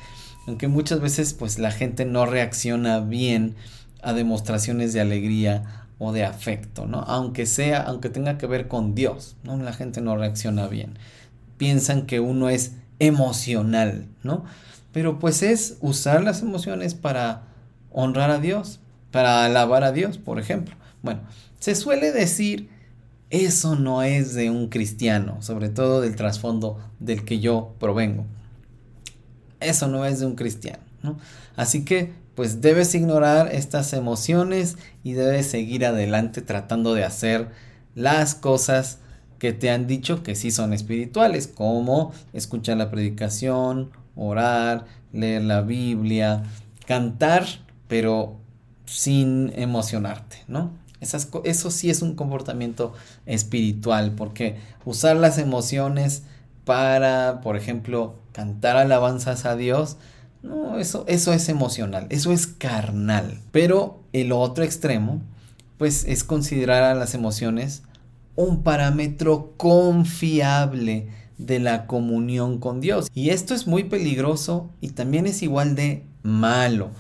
Aunque 0.48 0.68
muchas 0.68 1.00
veces 1.00 1.34
pues 1.34 1.60
la 1.60 1.72
gente 1.72 2.06
no 2.06 2.26
reacciona 2.26 3.00
bien 3.00 3.56
a 4.02 4.14
demostraciones 4.14 4.94
de 4.94 5.02
alegría 5.02 5.88
o 6.00 6.12
de 6.14 6.24
afecto, 6.24 6.86
¿no? 6.86 7.02
Aunque 7.02 7.46
sea, 7.46 7.82
aunque 7.82 8.10
tenga 8.10 8.38
que 8.38 8.48
ver 8.48 8.68
con 8.68 8.96
Dios, 8.96 9.36
¿no? 9.44 9.58
La 9.58 9.74
gente 9.74 10.02
no 10.02 10.16
reacciona 10.16 10.68
bien. 10.68 10.98
Piensan 11.58 12.06
que 12.06 12.20
uno 12.20 12.50
es 12.50 12.74
emocional, 13.00 14.08
¿no? 14.24 14.46
Pero 14.94 15.20
pues 15.20 15.44
es 15.44 15.78
usar 15.82 16.24
las 16.24 16.42
emociones 16.42 16.96
para 16.96 17.44
honrar 17.92 18.32
a 18.32 18.40
Dios, 18.40 18.80
para 19.12 19.46
alabar 19.46 19.84
a 19.84 19.92
Dios, 19.92 20.18
por 20.18 20.40
ejemplo. 20.40 20.76
Bueno, 21.02 21.22
se 21.60 21.76
suele 21.76 22.12
decir 22.12 22.70
eso 23.30 23.76
no 23.76 24.02
es 24.02 24.34
de 24.34 24.50
un 24.50 24.70
cristiano, 24.70 25.42
sobre 25.42 25.70
todo 25.70 26.02
del 26.02 26.16
trasfondo 26.16 26.80
del 27.00 27.26
que 27.26 27.40
yo 27.40 27.76
provengo. 27.80 28.26
Eso 29.60 29.88
no 29.88 30.06
es 30.06 30.20
de 30.20 30.26
un 30.26 30.36
cristiano. 30.36 30.80
Así 31.56 31.86
que 31.86 32.14
pues 32.34 32.62
debes 32.62 32.96
ignorar 32.96 33.54
estas 33.54 33.92
emociones 33.94 34.78
y 35.04 35.12
debes 35.14 35.48
seguir 35.48 35.86
adelante 35.86 36.42
tratando 36.42 36.94
de 36.94 37.04
hacer 37.04 37.50
las 37.96 38.34
cosas 38.34 39.00
que 39.40 39.54
te 39.54 39.70
han 39.70 39.88
dicho 39.88 40.24
que 40.24 40.36
sí 40.36 40.50
son 40.52 40.74
espirituales, 40.74 41.48
como 41.48 42.14
escuchar 42.34 42.78
la 42.78 42.90
predicación, 42.90 43.92
orar, 44.16 44.86
leer 45.12 45.44
la 45.44 45.62
Biblia, 45.62 46.44
cantar, 46.86 47.46
pero 47.88 48.38
sin 48.86 49.52
emocionarte, 49.56 50.38
¿no? 50.48 50.72
Eso 51.02 51.72
sí 51.72 51.90
es 51.90 52.02
un 52.02 52.16
comportamiento 52.16 52.94
espiritual, 53.26 54.14
porque 54.16 54.58
usar 54.86 55.16
las 55.16 55.38
emociones 55.38 56.24
para, 56.66 57.42
por 57.42 57.58
ejemplo, 57.58 58.16
cantar 58.32 58.78
alabanzas 58.78 59.46
a 59.46 59.56
Dios, 59.56 59.98
no, 60.44 60.78
eso, 60.80 61.04
eso 61.08 61.34
es 61.34 61.50
emocional, 61.50 62.08
eso 62.10 62.32
es 62.32 62.48
carnal. 62.48 63.40
Pero 63.52 64.00
el 64.14 64.32
otro 64.32 64.64
extremo, 64.64 65.22
pues 65.78 66.06
es 66.06 66.24
considerar 66.24 66.84
a 66.84 66.96
las 66.96 67.14
emociones 67.14 67.84
un 68.36 68.64
parámetro 68.64 69.54
confiable 69.58 71.08
de 71.38 71.60
la 71.60 71.88
comunión 71.88 72.60
con 72.60 72.80
Dios. 72.82 73.10
Y 73.14 73.32
esto 73.32 73.54
es 73.54 73.68
muy 73.68 73.86
peligroso 73.86 74.70
y 74.80 74.90
también 74.90 75.26
es 75.26 75.42
igual 75.42 75.76
de 75.76 76.04
malo. 76.24 76.92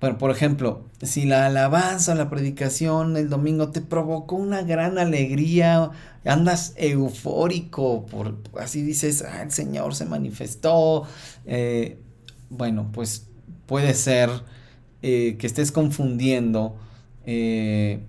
Bueno, 0.00 0.16
por 0.16 0.30
ejemplo, 0.30 0.84
si 1.02 1.26
la 1.26 1.44
alabanza, 1.44 2.14
la 2.14 2.30
predicación 2.30 3.18
el 3.18 3.28
domingo 3.28 3.68
te 3.68 3.82
provocó 3.82 4.36
una 4.36 4.62
gran 4.62 4.96
alegría, 4.96 5.90
andas 6.24 6.72
eufórico, 6.76 8.06
por, 8.06 8.38
así 8.58 8.80
dices, 8.80 9.22
ah, 9.22 9.42
el 9.42 9.52
Señor 9.52 9.94
se 9.94 10.06
manifestó, 10.06 11.04
eh, 11.44 11.98
bueno, 12.48 12.88
pues 12.92 13.26
puede 13.66 13.92
ser 13.92 14.30
eh, 15.02 15.36
que 15.38 15.46
estés 15.46 15.70
confundiendo 15.70 16.76
eh, 17.26 18.00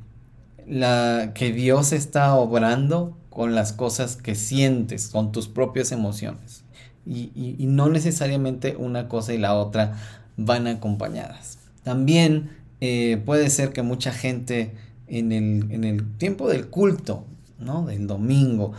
la, 0.66 1.32
que 1.36 1.52
Dios 1.52 1.92
está 1.92 2.36
obrando 2.36 3.18
con 3.30 3.54
las 3.54 3.74
cosas 3.74 4.16
que 4.16 4.36
sientes, 4.36 5.10
con 5.10 5.34
tus 5.34 5.50
propias 5.50 5.92
emociones. 5.92 6.64
y 7.06 7.66
no 7.68 7.90
necesariamente 7.90 8.76
una 8.78 9.10
cosa 9.10 9.34
y 9.34 9.38
la 9.38 9.56
otra 9.56 9.98
van 10.38 10.68
acompañadas. 10.68 11.61
También 11.84 12.52
eh, 12.80 13.22
puede 13.26 13.50
ser 13.50 13.74
que 13.74 13.82
mucha 13.82 14.12
gente 14.12 14.74
en 15.08 15.32
el, 15.32 16.18
tiempo 16.18 16.48
del 16.48 16.68
culto, 16.68 17.26
¿no? 17.60 17.86
Del 17.86 18.08
domingo, 18.08 18.74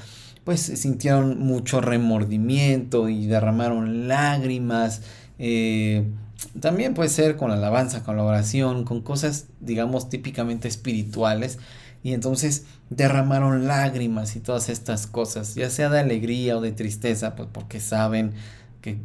pues 0.44 0.60
sintieron 0.60 1.38
mucho 1.38 1.80
remordimiento 1.80 3.08
y 3.08 3.26
derramaron 3.26 4.08
lágrimas. 4.08 5.02
Eh, 5.38 6.06
también 6.60 6.94
puede 6.94 7.10
ser 7.10 7.36
con 7.36 7.50
la 7.50 7.56
alabanza, 7.56 8.02
con 8.02 8.16
la 8.16 8.24
oración, 8.24 8.84
con 8.84 9.02
cosas, 9.02 9.46
digamos, 9.60 10.08
típicamente 10.08 10.68
espirituales. 10.68 11.58
Y 12.02 12.14
entonces 12.14 12.64
derramaron 12.90 13.68
lágrimas 13.68 14.34
y 14.34 14.40
todas 14.40 14.68
estas 14.68 15.06
cosas, 15.06 15.54
ya 15.54 15.70
sea 15.70 15.88
de 15.88 16.00
alegría 16.00 16.56
o 16.56 16.60
de 16.60 16.72
tristeza, 16.72 17.36
pues 17.36 17.48
porque 17.52 17.78
saben 17.78 18.32
que 18.80 18.98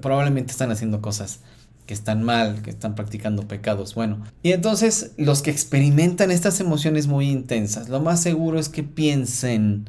probablemente 0.00 0.52
están 0.52 0.70
haciendo 0.70 1.02
cosas 1.02 1.40
que 1.88 1.94
están 1.94 2.22
mal, 2.22 2.60
que 2.60 2.68
están 2.68 2.94
practicando 2.94 3.48
pecados. 3.48 3.94
Bueno, 3.94 4.22
y 4.42 4.52
entonces 4.52 5.12
los 5.16 5.40
que 5.40 5.50
experimentan 5.50 6.30
estas 6.30 6.60
emociones 6.60 7.06
muy 7.06 7.30
intensas, 7.30 7.88
lo 7.88 8.02
más 8.02 8.20
seguro 8.20 8.58
es 8.58 8.68
que 8.68 8.82
piensen 8.82 9.88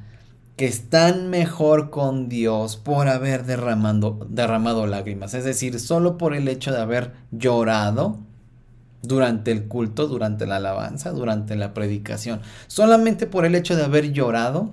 que 0.56 0.65
están 0.65 1.29
mejor 1.29 1.89
con 1.89 2.29
Dios 2.29 2.77
por 2.77 3.10
haber 3.10 3.46
derramando, 3.46 4.25
derramado 4.29 4.88
lágrimas. 4.88 5.34
Es 5.34 5.44
decir, 5.44 5.77
solo 5.82 6.18
por 6.18 6.34
el 6.34 6.48
hecho 6.48 6.72
de 6.72 6.79
haber 6.79 7.12
llorado 7.32 8.18
durante 9.01 9.51
el 9.51 9.65
culto, 9.65 10.08
durante 10.08 10.48
la 10.48 10.56
alabanza, 10.56 11.12
durante 11.12 11.58
la 11.58 11.74
predicación. 11.74 12.39
Solamente 12.68 13.27
por 13.27 13.44
el 13.44 13.56
hecho 13.56 13.75
de 13.75 13.84
haber 13.84 14.13
llorado, 14.13 14.72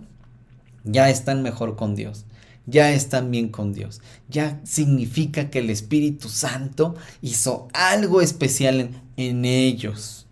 ya 0.85 1.11
están 1.11 1.43
mejor 1.43 1.75
con 1.75 1.97
Dios 1.97 2.25
ya 2.67 2.93
están 2.93 3.31
bien 3.31 3.49
con 3.49 3.73
Dios. 3.73 4.01
Ya 4.29 4.61
significa 4.65 5.51
que 5.51 5.61
el 5.61 5.71
Espíritu 5.71 6.29
Santo 6.29 6.95
hizo 7.23 7.69
algo 7.73 8.21
especial 8.21 8.91
en, 9.17 9.45
ellos. 9.45 10.27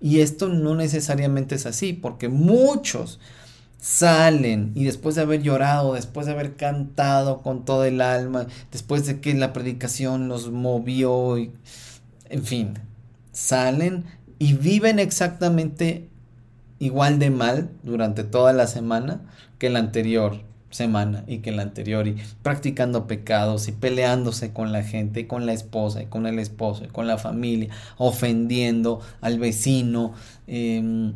Y 0.00 0.20
esto 0.20 0.48
no 0.48 0.74
necesariamente 0.74 1.54
es 1.54 1.66
así, 1.66 1.92
porque 1.92 2.28
muchos 2.28 3.20
salen 3.80 4.72
y 4.74 4.84
después 4.84 5.14
de 5.14 5.22
haber 5.22 5.42
llorado, 5.42 5.94
después 5.94 6.26
de 6.26 6.32
haber 6.32 6.56
cantado 6.56 7.42
con 7.42 7.64
todo 7.64 7.84
el 7.84 8.00
alma, 8.00 8.48
después 8.72 9.06
de 9.06 9.20
que 9.20 9.34
la 9.34 9.52
predicación 9.52 10.28
los 10.28 10.50
movió, 10.50 11.36
en 11.36 12.44
fin, 12.44 12.74
salen 13.32 14.04
y 14.38 14.54
viven 14.54 14.98
exactamente 14.98 16.08
igual 16.80 17.18
de 17.18 17.30
mal 17.30 17.70
durante 17.82 18.24
toda 18.24 18.52
la 18.52 18.66
semana 18.66 19.22
que 19.58 19.70
la 19.70 19.78
anterior 19.78 20.47
semana 20.70 21.24
y 21.26 21.38
que 21.38 21.52
la 21.52 21.62
anterior 21.62 22.06
y 22.06 22.16
practicando 22.42 23.06
pecados 23.06 23.68
y 23.68 23.72
peleándose 23.72 24.52
con 24.52 24.72
la 24.72 24.82
gente, 24.82 25.26
con 25.26 25.46
la 25.46 25.52
esposa 25.52 26.02
y 26.02 26.06
con 26.06 26.26
el 26.26 26.38
esposo 26.38 26.84
y 26.84 26.88
con 26.88 27.06
la 27.06 27.18
familia, 27.18 27.70
ofendiendo 27.96 29.00
al 29.20 29.38
vecino, 29.38 30.12
em, 30.46 31.14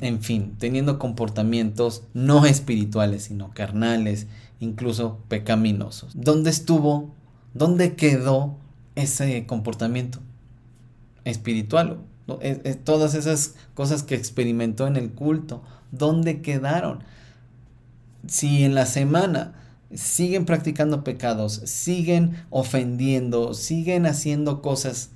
en 0.00 0.20
fin, 0.20 0.54
teniendo 0.58 0.98
comportamientos 0.98 2.02
no 2.12 2.44
espirituales 2.46 3.24
sino 3.24 3.50
carnales, 3.50 4.26
incluso 4.60 5.18
pecaminosos. 5.28 6.12
¿Dónde 6.14 6.50
estuvo? 6.50 7.14
¿Dónde 7.54 7.94
quedó 7.94 8.56
ese 8.94 9.46
comportamiento 9.46 10.20
espiritual, 11.24 11.98
todas 12.84 13.14
esas 13.14 13.54
cosas 13.74 14.02
que 14.02 14.14
experimentó 14.14 14.86
en 14.86 14.96
el 14.96 15.10
culto, 15.10 15.62
¿dónde 15.90 16.40
quedaron? 16.42 17.02
Si 18.26 18.64
en 18.64 18.74
la 18.74 18.86
semana 18.86 19.52
siguen 19.94 20.44
practicando 20.44 21.04
pecados, 21.04 21.60
siguen 21.64 22.44
ofendiendo, 22.50 23.54
siguen 23.54 24.06
haciendo 24.06 24.62
cosas 24.62 25.10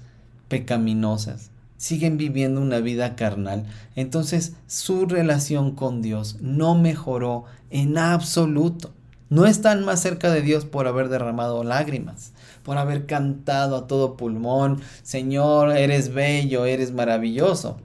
pecaminosas, 0.49 1.51
siguen 1.77 2.17
viviendo 2.17 2.61
una 2.61 2.81
vida 2.81 3.17
carnal, 3.17 3.67
entonces 3.97 4.55
su 4.67 5.07
relación 5.07 5.75
con 5.75 6.03
Dios 6.03 6.37
no 6.41 6.75
mejoró 6.75 7.45
en 7.71 7.99
absoluto. 7.99 8.93
No 9.31 9.45
están 9.45 9.85
más 9.85 10.01
cerca 10.01 10.31
de 10.31 10.41
Dios 10.41 10.65
por 10.65 10.87
haber 10.87 11.11
derramado 11.11 11.63
lágrimas, 11.63 12.33
por 12.63 12.79
haber 12.79 13.05
cantado 13.05 13.77
a 13.77 13.87
todo 13.87 14.17
pulmón, 14.17 14.81
Señor, 15.03 15.77
eres 15.77 16.15
bello, 16.15 16.65
eres 16.65 16.93
maravilloso. 16.93 17.77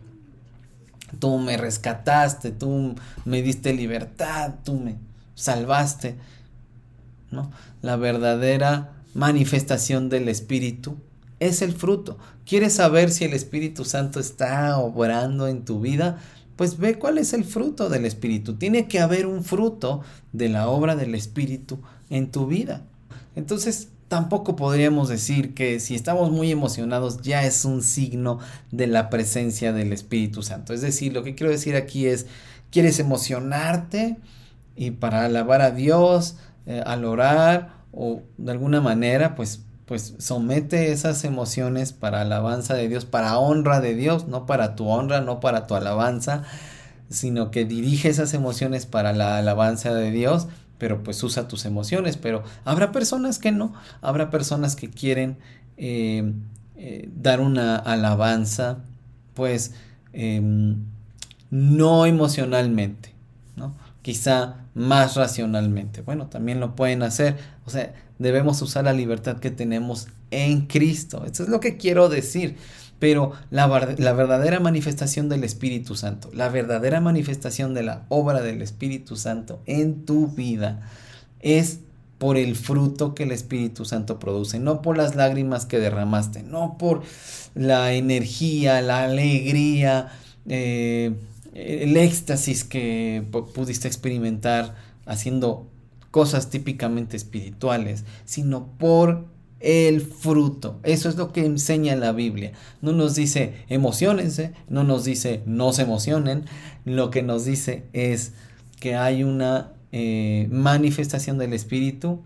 Tú 1.19 1.37
me 1.39 1.57
rescataste, 1.57 2.51
tú 2.51 2.95
me 3.25 3.41
diste 3.41 3.73
libertad, 3.73 4.53
tú 4.63 4.75
me 4.75 4.95
salvaste. 5.35 6.15
¿no? 7.31 7.51
La 7.81 7.95
verdadera 7.95 8.93
manifestación 9.13 10.09
del 10.09 10.29
Espíritu 10.29 10.97
es 11.39 11.61
el 11.61 11.73
fruto. 11.73 12.17
¿Quieres 12.45 12.73
saber 12.73 13.11
si 13.11 13.25
el 13.25 13.33
Espíritu 13.33 13.85
Santo 13.85 14.19
está 14.19 14.77
obrando 14.77 15.47
en 15.47 15.65
tu 15.65 15.79
vida? 15.81 16.19
Pues 16.55 16.77
ve 16.77 16.99
cuál 16.99 17.17
es 17.17 17.33
el 17.33 17.43
fruto 17.43 17.89
del 17.89 18.05
Espíritu. 18.05 18.55
Tiene 18.55 18.87
que 18.87 18.99
haber 18.99 19.25
un 19.25 19.43
fruto 19.43 20.01
de 20.31 20.49
la 20.49 20.69
obra 20.69 20.95
del 20.95 21.15
Espíritu 21.15 21.79
en 22.09 22.31
tu 22.31 22.47
vida. 22.47 22.83
Entonces, 23.35 23.89
tampoco 24.07 24.55
podríamos 24.55 25.09
decir 25.09 25.53
que 25.53 25.79
si 25.79 25.95
estamos 25.95 26.31
muy 26.31 26.51
emocionados 26.51 27.21
ya 27.21 27.43
es 27.43 27.65
un 27.65 27.81
signo 27.81 28.39
de 28.71 28.87
la 28.87 29.09
presencia 29.09 29.73
del 29.73 29.91
Espíritu 29.91 30.43
Santo. 30.43 30.73
Es 30.73 30.81
decir, 30.81 31.13
lo 31.13 31.23
que 31.23 31.33
quiero 31.33 31.51
decir 31.51 31.75
aquí 31.75 32.05
es, 32.05 32.27
¿quieres 32.69 32.99
emocionarte? 32.99 34.17
Y 34.75 34.91
para 34.91 35.25
alabar 35.25 35.61
a 35.61 35.71
Dios, 35.71 36.37
eh, 36.65 36.81
al 36.85 37.05
orar 37.05 37.83
o 37.91 38.21
de 38.37 38.51
alguna 38.51 38.81
manera, 38.81 39.35
pues, 39.35 39.63
pues 39.85 40.15
somete 40.17 40.91
esas 40.91 41.23
emociones 41.23 41.93
para 41.93 42.21
alabanza 42.21 42.73
de 42.73 42.87
Dios, 42.87 43.05
para 43.05 43.37
honra 43.37 43.81
de 43.81 43.95
Dios, 43.95 44.27
no 44.27 44.45
para 44.45 44.75
tu 44.75 44.87
honra, 44.87 45.21
no 45.21 45.39
para 45.39 45.67
tu 45.67 45.75
alabanza, 45.75 46.43
sino 47.09 47.51
que 47.51 47.65
dirige 47.65 48.09
esas 48.09 48.33
emociones 48.33 48.85
para 48.85 49.13
la 49.13 49.37
alabanza 49.37 49.93
de 49.93 50.09
Dios, 50.09 50.47
pero 50.79 51.03
pues 51.03 51.21
usa 51.23 51.47
tus 51.47 51.65
emociones, 51.65 52.17
pero 52.17 52.43
habrá 52.65 52.91
personas 52.91 53.39
que 53.39 53.51
no, 53.51 53.73
habrá 54.01 54.29
personas 54.31 54.75
que 54.75 54.89
quieren 54.89 55.37
eh, 55.77 56.33
eh, 56.75 57.09
dar 57.15 57.39
una 57.39 57.75
alabanza, 57.75 58.79
pues 59.35 59.73
em, 60.13 60.83
no 61.51 62.05
emocionalmente, 62.05 63.13
¿no? 63.55 63.75
quizá 64.01 64.62
más 64.73 65.15
racionalmente. 65.15 66.01
Bueno, 66.01 66.27
también 66.27 66.59
lo 66.59 66.75
pueden 66.75 67.03
hacer. 67.03 67.37
O 67.65 67.69
sea, 67.69 67.93
debemos 68.19 68.61
usar 68.61 68.85
la 68.85 68.93
libertad 68.93 69.37
que 69.37 69.51
tenemos 69.51 70.07
en 70.31 70.67
Cristo. 70.67 71.25
Eso 71.25 71.43
es 71.43 71.49
lo 71.49 71.59
que 71.59 71.77
quiero 71.77 72.09
decir. 72.09 72.57
Pero 72.99 73.33
la, 73.49 73.67
la, 73.97 74.13
verdadera 74.13 74.59
manifestación 74.59 75.27
del 75.27 75.43
Espíritu 75.43 75.95
Santo, 75.95 76.29
la 76.33 76.47
verdadera 76.49 77.01
manifestación 77.01 77.73
de 77.73 77.83
la 77.83 78.05
obra 78.07 78.41
del 78.41 78.61
Espíritu 78.61 79.17
Santo 79.17 79.61
en 79.65 80.05
tu 80.05 80.27
vida 80.27 80.81
es 81.41 81.79
por 82.17 82.37
el 82.37 82.55
fruto 82.55 83.13
que 83.13 83.23
el 83.23 83.33
Espíritu 83.33 83.83
Santo 83.83 84.19
produce, 84.19 84.57
no 84.57 84.81
por 84.81 84.95
las 84.95 85.15
lágrimas 85.15 85.65
que 85.65 85.79
derramaste, 85.79 86.43
no 86.43 86.77
por 86.77 87.01
la 87.53 87.91
energía, 87.91 88.81
la 88.81 89.03
alegría, 89.03 90.07
eh, 90.47 91.13
el 91.53 91.97
éxtasis 91.97 92.63
que 92.63 93.23
pudiste 93.53 93.87
experimentar 93.87 94.75
haciendo 95.05 95.67
cosas 96.11 96.49
típicamente 96.49 97.17
espirituales, 97.17 98.05
sino 98.25 98.67
por 98.77 99.25
el 99.59 100.01
fruto. 100.01 100.79
Eso 100.83 101.09
es 101.09 101.15
lo 101.15 101.31
que 101.31 101.45
enseña 101.45 101.95
la 101.95 102.11
Biblia. 102.11 102.51
No 102.81 102.91
nos 102.91 103.15
dice 103.15 103.53
emocionense, 103.69 104.51
no 104.69 104.83
nos 104.83 105.05
dice 105.05 105.41
no 105.45 105.73
se 105.73 105.83
emocionen. 105.83 106.45
Lo 106.85 107.09
que 107.09 107.23
nos 107.23 107.45
dice 107.45 107.85
es 107.93 108.33
que 108.79 108.95
hay 108.95 109.23
una 109.23 109.71
eh, 109.91 110.47
manifestación 110.51 111.37
del 111.37 111.53
Espíritu 111.53 112.21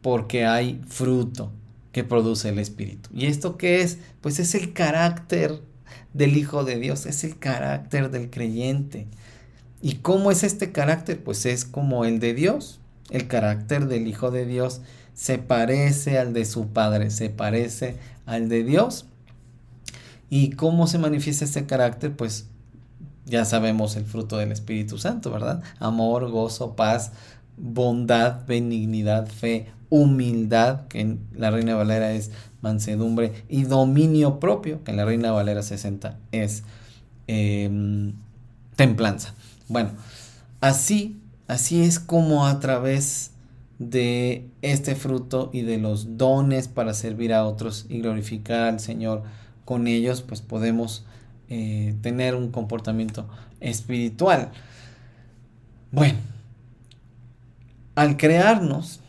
porque 0.00 0.46
hay 0.46 0.80
fruto 0.88 1.52
que 1.92 2.02
produce 2.02 2.48
el 2.48 2.58
Espíritu. 2.58 3.10
¿Y 3.14 3.26
esto 3.26 3.56
qué 3.56 3.82
es? 3.82 3.98
Pues 4.20 4.38
es 4.38 4.54
el 4.54 4.72
carácter 4.72 5.60
del 6.12 6.36
Hijo 6.36 6.64
de 6.64 6.78
Dios, 6.78 7.06
es 7.06 7.24
el 7.24 7.38
carácter 7.38 8.10
del 8.10 8.30
creyente. 8.30 9.06
¿Y 9.82 9.96
cómo 9.96 10.30
es 10.30 10.44
este 10.44 10.72
carácter? 10.72 11.22
Pues 11.22 11.44
es 11.46 11.64
como 11.64 12.04
el 12.04 12.20
de 12.20 12.34
Dios. 12.34 12.80
El 13.10 13.28
carácter 13.28 13.86
del 13.86 14.06
Hijo 14.06 14.30
de 14.30 14.46
Dios 14.46 14.80
se 15.14 15.38
parece 15.38 16.18
al 16.18 16.32
de 16.32 16.44
su 16.44 16.68
Padre, 16.68 17.10
se 17.10 17.30
parece 17.30 17.96
al 18.26 18.48
de 18.48 18.64
Dios. 18.64 19.06
¿Y 20.30 20.50
cómo 20.50 20.86
se 20.86 20.98
manifiesta 20.98 21.44
este 21.44 21.66
carácter? 21.66 22.16
Pues 22.16 22.46
ya 23.26 23.44
sabemos 23.44 23.96
el 23.96 24.04
fruto 24.04 24.36
del 24.38 24.52
Espíritu 24.52 24.98
Santo, 24.98 25.30
¿verdad? 25.30 25.62
Amor, 25.78 26.30
gozo, 26.30 26.76
paz, 26.76 27.12
bondad, 27.56 28.46
benignidad, 28.46 29.26
fe, 29.28 29.68
humildad, 29.90 30.86
que 30.88 31.00
en 31.00 31.20
la 31.34 31.50
Reina 31.50 31.76
Valera 31.76 32.12
es 32.12 32.30
mansedumbre, 32.64 33.44
y 33.48 33.62
dominio 33.62 34.40
propio, 34.40 34.82
que 34.82 34.90
en 34.90 34.96
la 34.96 35.04
Reina 35.04 35.30
Valera 35.30 35.62
60 35.62 36.18
es 36.32 36.64
em, 37.28 38.14
templanza. 38.74 39.34
Bueno, 39.68 39.90
así, 40.60 41.20
así 41.46 41.82
es 41.82 42.00
como 42.00 42.46
a 42.46 42.58
través 42.58 43.30
de 43.78 44.48
este 44.62 44.94
fruto 44.94 45.50
y 45.52 45.60
de 45.62 45.78
los 45.78 46.16
dones 46.16 46.68
para 46.68 46.94
servir 46.94 47.34
a 47.34 47.44
otros 47.44 47.86
y 47.88 48.00
glorificar 48.00 48.62
al 48.62 48.80
Señor 48.80 49.22
con 49.64 49.86
ellos, 49.86 50.22
pues 50.22 50.40
podemos 50.40 51.04
eh, 51.48 51.94
tener 52.00 52.34
un 52.34 52.50
comportamiento 52.50 53.28
espiritual. 53.60 54.50
Bueno, 55.92 56.18
al 57.94 58.16
crearnos, 58.16 59.00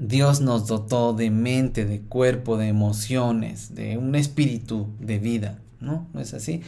Dios 0.00 0.40
nos 0.40 0.66
dotó 0.66 1.12
de 1.12 1.30
mente, 1.30 1.84
de 1.84 2.00
cuerpo, 2.00 2.56
de 2.56 2.68
emociones, 2.68 3.74
de 3.74 3.98
un 3.98 4.14
espíritu 4.14 4.88
de 4.98 5.18
vida, 5.18 5.58
¿no? 5.78 6.08
¿No 6.14 6.20
es 6.22 6.32
así? 6.32 6.62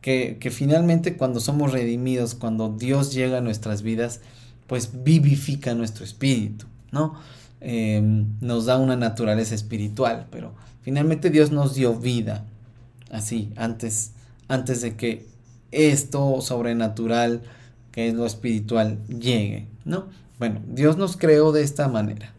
Que, 0.00 0.38
finalmente 0.52 1.16
cuando 1.16 1.40
somos 1.40 1.72
redimidos, 1.72 2.36
cuando 2.36 2.68
Dios 2.68 3.12
llega 3.12 3.38
a 3.38 3.40
nuestras 3.40 3.82
vidas, 3.82 4.20
pues 4.68 5.02
vivifica 5.02 5.74
nuestro 5.74 6.04
espíritu, 6.04 6.66
¿no? 6.92 7.14
Em, 7.60 8.26
nos 8.40 8.66
da 8.66 8.78
una 8.78 8.94
naturaleza 8.94 9.56
espiritual, 9.56 10.28
pero 10.30 10.54
finalmente 10.82 11.30
Dios 11.30 11.50
nos 11.50 11.74
dio 11.74 11.92
vida, 11.96 12.44
así, 13.10 13.50
antes, 13.56 14.12
antes 14.46 14.80
de 14.80 14.94
que 14.94 15.26
esto 15.72 16.40
sobrenatural, 16.40 17.42
que 17.90 18.06
es 18.06 18.14
lo 18.14 18.26
espiritual, 18.26 19.04
llegue, 19.08 19.66
¿no? 19.84 20.06
Bueno, 20.38 20.60
Dios 20.68 20.96
nos 20.96 21.16
creó 21.16 21.50
de 21.50 21.64
esta 21.64 21.88
manera 21.88 22.35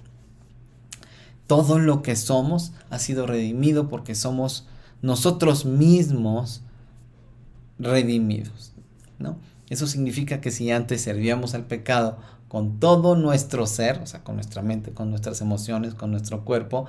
todo 1.47 1.79
lo 1.79 2.01
que 2.01 2.15
somos 2.15 2.73
ha 2.89 2.99
sido 2.99 3.25
redimido 3.25 3.89
porque 3.89 4.15
somos 4.15 4.67
nosotros 5.01 5.65
mismos 5.65 6.61
redimidos, 7.79 8.73
¿no? 9.19 9.37
Eso 9.69 9.87
significa 9.87 10.39
que 10.39 10.51
si 10.51 10.71
antes 10.71 11.01
servíamos 11.01 11.53
al 11.53 11.65
pecado 11.65 12.17
con 12.47 12.79
todo 12.79 13.15
nuestro 13.15 13.67
ser, 13.67 13.99
o 13.99 14.05
sea, 14.05 14.23
con 14.23 14.35
nuestra 14.35 14.61
mente, 14.61 14.91
con 14.91 15.09
nuestras 15.09 15.41
emociones, 15.41 15.93
con 15.93 16.11
nuestro 16.11 16.45
cuerpo, 16.45 16.85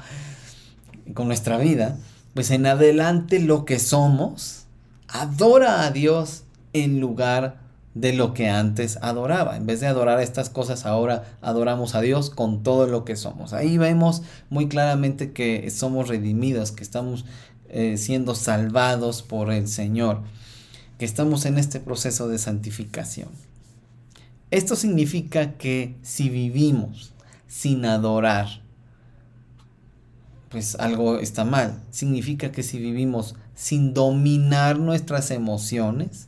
con 1.15 1.27
nuestra 1.27 1.59
vida, 1.59 1.99
pues 2.35 2.51
en 2.51 2.67
adelante 2.67 3.41
lo 3.41 3.65
que 3.65 3.79
somos 3.79 4.67
adora 5.09 5.85
a 5.85 5.91
Dios 5.91 6.45
en 6.73 7.01
lugar 7.01 7.59
de 8.01 8.13
lo 8.13 8.33
que 8.33 8.49
antes 8.49 8.97
adoraba. 9.03 9.57
En 9.57 9.67
vez 9.67 9.81
de 9.81 9.89
adorar 9.89 10.21
estas 10.21 10.51
cosas, 10.51 10.87
ahora 10.87 11.25
adoramos 11.41 11.95
a 11.95 12.01
Dios 12.01 12.31
con 12.31 12.63
todo 12.63 12.87
lo 12.87 13.05
que 13.05 13.17
somos. 13.17 13.53
Ahí 13.53 13.77
vemos 13.77 14.23
muy 14.51 14.69
claramente 14.69 15.33
que 15.33 15.69
somos 15.71 16.09
redimidos, 16.09 16.71
que 16.71 16.85
estamos 16.85 17.25
eh, 17.69 17.97
siendo 17.97 18.37
salvados 18.37 19.23
por 19.23 19.53
el 19.53 19.67
Señor, 19.67 20.23
que 20.99 21.05
estamos 21.05 21.45
en 21.45 21.59
este 21.59 21.81
proceso 21.81 22.29
de 22.29 22.39
santificación. 22.39 23.29
Esto 24.51 24.77
significa 24.77 25.55
que 25.55 25.97
si 26.03 26.29
vivimos 26.29 27.13
sin 27.49 27.85
adorar, 27.85 28.63
pues 30.51 30.77
algo 30.77 31.19
está 31.19 31.45
mal. 31.45 31.83
Significa 31.91 32.53
que 32.53 32.63
si 32.63 32.79
vivimos 32.79 33.35
sin 33.55 33.93
dominar 33.93 34.79
nuestras 34.79 35.33
emociones, 35.33 36.28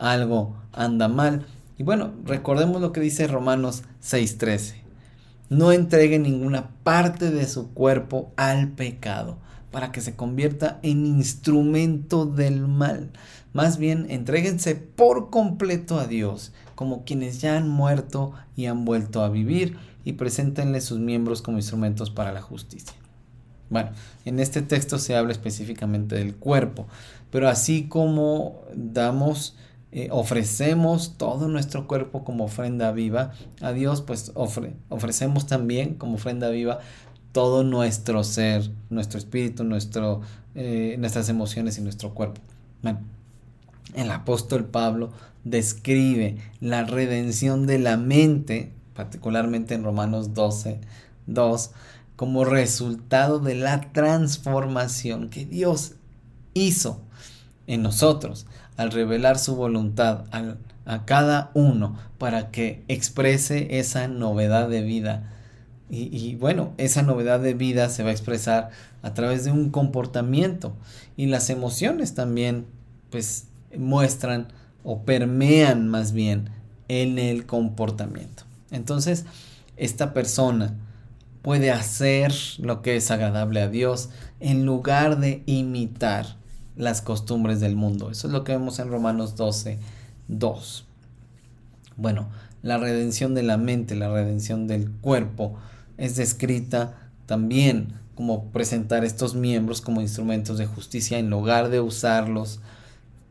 algo 0.00 0.56
anda 0.72 1.08
mal. 1.08 1.46
Y 1.78 1.82
bueno, 1.84 2.12
recordemos 2.24 2.80
lo 2.80 2.92
que 2.92 3.00
dice 3.00 3.26
Romanos 3.26 3.84
6:13. 4.02 4.80
no 5.50 5.72
entregue 5.72 6.18
ninguna 6.18 6.70
parte 6.84 7.30
de 7.30 7.46
su 7.46 7.74
cuerpo 7.74 8.32
al 8.36 8.68
pecado 8.68 9.38
para 9.72 9.92
que 9.92 10.00
se 10.00 10.14
convierta 10.14 10.78
en 10.82 11.06
instrumento 11.06 12.24
del 12.24 12.66
mal. 12.66 13.10
Más 13.52 13.78
bien, 13.78 14.06
entréguense 14.10 14.76
por 14.76 15.30
completo 15.30 15.98
a 15.98 16.06
Dios, 16.06 16.52
como 16.74 17.04
quienes 17.04 17.40
ya 17.40 17.56
han 17.56 17.68
muerto 17.68 18.32
y 18.56 18.66
han 18.66 18.84
vuelto 18.84 19.22
a 19.22 19.28
vivir, 19.28 19.76
y 20.04 20.14
preséntenle 20.14 20.80
sus 20.80 20.98
miembros 20.98 21.42
como 21.42 21.58
instrumentos 21.58 22.10
para 22.10 22.32
la 22.32 22.40
justicia. 22.40 22.94
Bueno, 23.68 23.90
en 24.24 24.40
este 24.40 24.62
texto 24.62 24.98
se 24.98 25.14
habla 25.14 25.32
específicamente 25.32 26.16
del 26.16 26.34
cuerpo, 26.34 26.86
pero 27.30 27.48
así 27.48 27.84
como 27.84 28.62
damos, 28.74 29.56
eh, 29.92 30.08
ofrecemos 30.12 31.16
todo 31.18 31.48
nuestro 31.48 31.88
cuerpo 31.88 32.22
como 32.22 32.44
ofrenda 32.44 32.92
viva 32.92 33.32
a 33.60 33.72
Dios, 33.72 34.02
pues 34.02 34.32
ofrecemos 34.34 35.46
también 35.46 35.94
como 35.94 36.14
ofrenda 36.14 36.48
viva 36.48 36.78
todo 37.32 37.64
nuestro 37.64 38.22
ser, 38.22 38.70
nuestro 38.88 39.18
espíritu, 39.18 39.64
nuestro, 39.64 40.20
eh, 40.54 40.94
nuestras 40.98 41.28
emociones 41.28 41.76
y 41.78 41.80
nuestro 41.80 42.14
cuerpo. 42.14 42.40
el 43.94 44.10
apóstol 44.12 44.64
Pablo 44.66 45.10
describe 45.42 46.36
la 46.60 46.84
redención 46.84 47.66
de 47.66 47.80
la 47.80 47.96
mente, 47.96 48.72
particularmente 48.94 49.74
en 49.74 49.82
Romanos 49.82 50.34
12, 50.34 50.80
2, 51.26 51.70
como 52.14 52.44
resultado 52.44 53.40
de 53.40 53.56
la 53.56 53.92
transformación 53.92 55.30
que 55.30 55.46
Dios 55.46 55.94
hizo 56.54 57.00
en 57.70 57.82
nosotros 57.82 58.46
al 58.76 58.90
revelar 58.90 59.38
su 59.38 59.54
voluntad 59.54 60.24
a 60.86 61.04
cada 61.04 61.50
uno 61.54 61.96
para 62.18 62.50
que 62.50 62.82
exprese 62.88 63.78
esa 63.78 64.08
novedad 64.08 64.68
de 64.68 64.82
vida 64.82 65.30
y, 65.92 66.36
bueno, 66.36 66.72
esa 66.78 67.02
novedad 67.02 67.40
de 67.40 67.52
vida 67.54 67.88
se 67.88 68.04
va 68.04 68.10
a 68.10 68.12
expresar 68.12 68.70
a 69.02 69.12
través 69.12 69.44
de 69.44 69.50
un 69.50 69.70
comportamiento. 69.70 70.72
Y 71.16 71.26
las 71.26 71.50
emociones 71.50 72.14
también, 72.14 72.66
pues, 73.10 73.46
muestran 73.76 74.46
o 74.84 75.02
permean 75.02 75.88
más 75.88 76.12
bien 76.12 76.50
en 76.86 77.18
el 77.18 77.44
comportamiento. 77.44 78.44
Entonces, 78.70 79.24
esta 79.76 80.14
persona 80.14 80.76
puede 81.42 81.72
hacer 81.72 82.32
lo 82.58 82.82
que 82.82 82.94
es 82.94 83.10
agradable 83.10 83.60
a 83.60 83.68
Dios 83.68 84.10
en 84.38 84.64
lugar 84.64 85.18
de 85.18 85.42
imitar 85.46 86.39
las 86.76 87.02
costumbres 87.02 87.60
del 87.60 87.76
mundo. 87.76 88.10
Eso 88.10 88.26
es 88.26 88.32
lo 88.32 88.44
que 88.44 88.52
vemos 88.52 88.78
en 88.78 88.90
Romanos 88.90 89.36
12, 89.36 89.78
2. 90.28 90.84
Bueno, 91.96 92.28
la 92.62 92.78
redención 92.78 93.34
de 93.34 93.42
la 93.42 93.56
mente, 93.56 93.94
la 93.94 94.12
redención 94.12 94.66
del 94.66 94.90
cuerpo, 94.90 95.56
es 95.98 96.16
descrita 96.16 96.94
también 97.26 97.94
como 98.14 98.44
presentar 98.46 99.04
estos 99.04 99.34
miembros 99.34 99.80
como 99.80 100.00
instrumentos 100.00 100.58
de 100.58 100.66
justicia 100.66 101.18
en 101.18 101.30
lugar 101.30 101.68
de 101.70 101.80
usarlos 101.80 102.60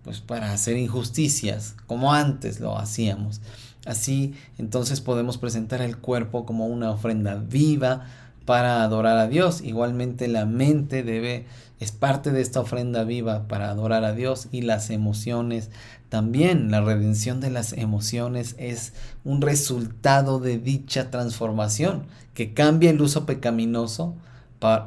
pues 0.04 0.22
para 0.22 0.52
hacer 0.54 0.78
injusticias 0.78 1.76
como 1.86 2.14
antes 2.14 2.60
lo 2.60 2.78
hacíamos. 2.78 3.42
Así 3.86 4.34
entonces 4.58 5.02
podemos 5.02 5.38
presentar 5.38 5.82
el 5.82 5.98
cuerpo 5.98 6.46
como 6.46 6.68
una 6.68 6.92
ofrenda 6.92 7.36
viva 7.36 8.06
para 8.46 8.84
adorar 8.84 9.18
a 9.18 9.28
Dios. 9.28 9.62
Igualmente 9.62 10.28
la 10.28 10.46
mente 10.46 11.04
debe 11.04 11.46
es 11.80 11.92
parte 11.92 12.32
de 12.32 12.42
esta 12.42 12.60
ofrenda 12.60 13.04
viva 13.06 13.48
para 13.48 13.70
adorar 13.70 14.04
a 14.04 14.14
Dios 14.14 14.48
y 14.52 14.62
las 14.62 14.90
emociones 14.90 15.70
también. 16.10 16.72
La 16.72 16.82
redención 16.82 17.40
de 17.40 17.50
las 17.52 17.72
emociones 17.74 18.56
es 18.58 18.94
un 19.24 19.42
resultado 19.42 20.40
de 20.40 20.58
dicha 20.60 21.10
transformación 21.10 22.06
que 22.34 22.54
cambia 22.54 22.90
el 22.90 23.02
uso 23.02 23.26
pecaminoso 23.26 24.16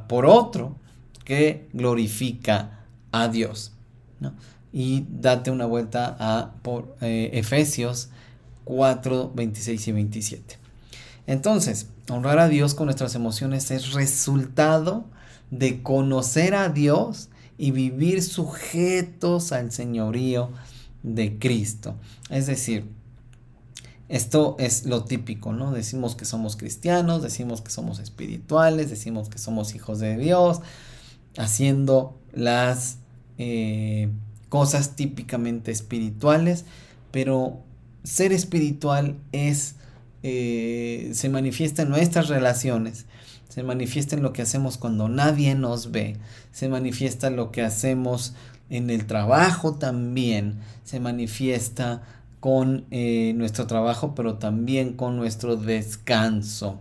por 0.07 0.26
otro 0.26 0.76
que 1.24 1.68
glorifica 1.72 2.81
a 3.11 3.28
Dios. 3.28 3.72
Y 4.70 5.07
date 5.09 5.50
una 5.50 5.66
vuelta 5.66 6.16
a 6.18 6.52
por, 6.62 6.96
eh, 7.00 7.31
Efesios 7.33 8.11
4, 8.64 9.33
26 9.35 9.88
y 9.88 9.92
27. 9.92 10.59
Entonces, 11.26 11.88
honrar 12.11 12.38
a 12.38 12.48
Dios 12.48 12.74
con 12.74 12.87
nuestras 12.87 13.14
emociones 13.14 13.70
es 13.70 13.92
resultado 13.92 15.05
de 15.53 15.83
conocer 15.83 16.55
a 16.55 16.71
Dios 16.71 17.29
y 17.59 17.71
vivir 17.71 18.23
sujetos 18.23 19.53
al 19.53 19.71
señorío 19.71 20.51
de 21.05 21.38
Cristo. 21.38 21.95
Es 22.31 22.47
decir, 22.47 22.87
esto 24.09 24.57
es 24.59 24.87
lo 24.87 25.05
típico, 25.05 25.53
¿no? 25.53 25.71
Decimos 25.71 26.17
que 26.17 26.25
somos 26.25 26.57
cristianos, 26.57 27.23
decimos 27.23 27.61
que 27.61 27.71
somos 27.71 27.99
espirituales, 27.99 28.91
decimos 28.91 29.29
que 29.29 29.38
somos 29.38 29.75
hijos 29.75 30.01
de 30.01 30.17
Dios, 30.17 30.61
haciendo 31.37 32.19
las 32.33 32.97
eh, 33.38 34.09
cosas 34.49 34.97
típicamente 34.97 35.71
espirituales, 35.71 36.65
pero 37.11 37.61
ser 38.05 38.33
espiritual 38.33 39.19
es, 39.33 39.77
eh, 40.23 41.11
se 41.15 41.29
manifiesta 41.29 41.83
en 41.83 41.91
nuestras 41.91 42.29
relaciones, 42.29 43.07
se 43.53 43.62
manifiesta 43.62 44.17
en 44.17 44.23
lo 44.23 44.33
que 44.33 44.41
hacemos 44.41 44.79
cuando 44.79 45.11
nadie 45.11 45.55
nos 45.55 45.91
ve, 45.91 46.17
se 46.53 46.71
manifiesta 46.71 47.29
lo 47.29 47.53
que 47.53 47.61
hacemos 47.61 48.33
en 48.71 48.88
el 48.88 49.05
trabajo 49.05 49.75
también, 49.75 50.55
se 50.85 51.01
manifiesta 51.01 52.01
con 52.41 52.87
eh, 52.91 53.35
nuestro 53.37 53.67
trabajo, 53.67 54.15
pero 54.15 54.37
también 54.37 54.95
con 54.95 55.19
nuestro 55.19 55.57
descanso. 55.57 56.81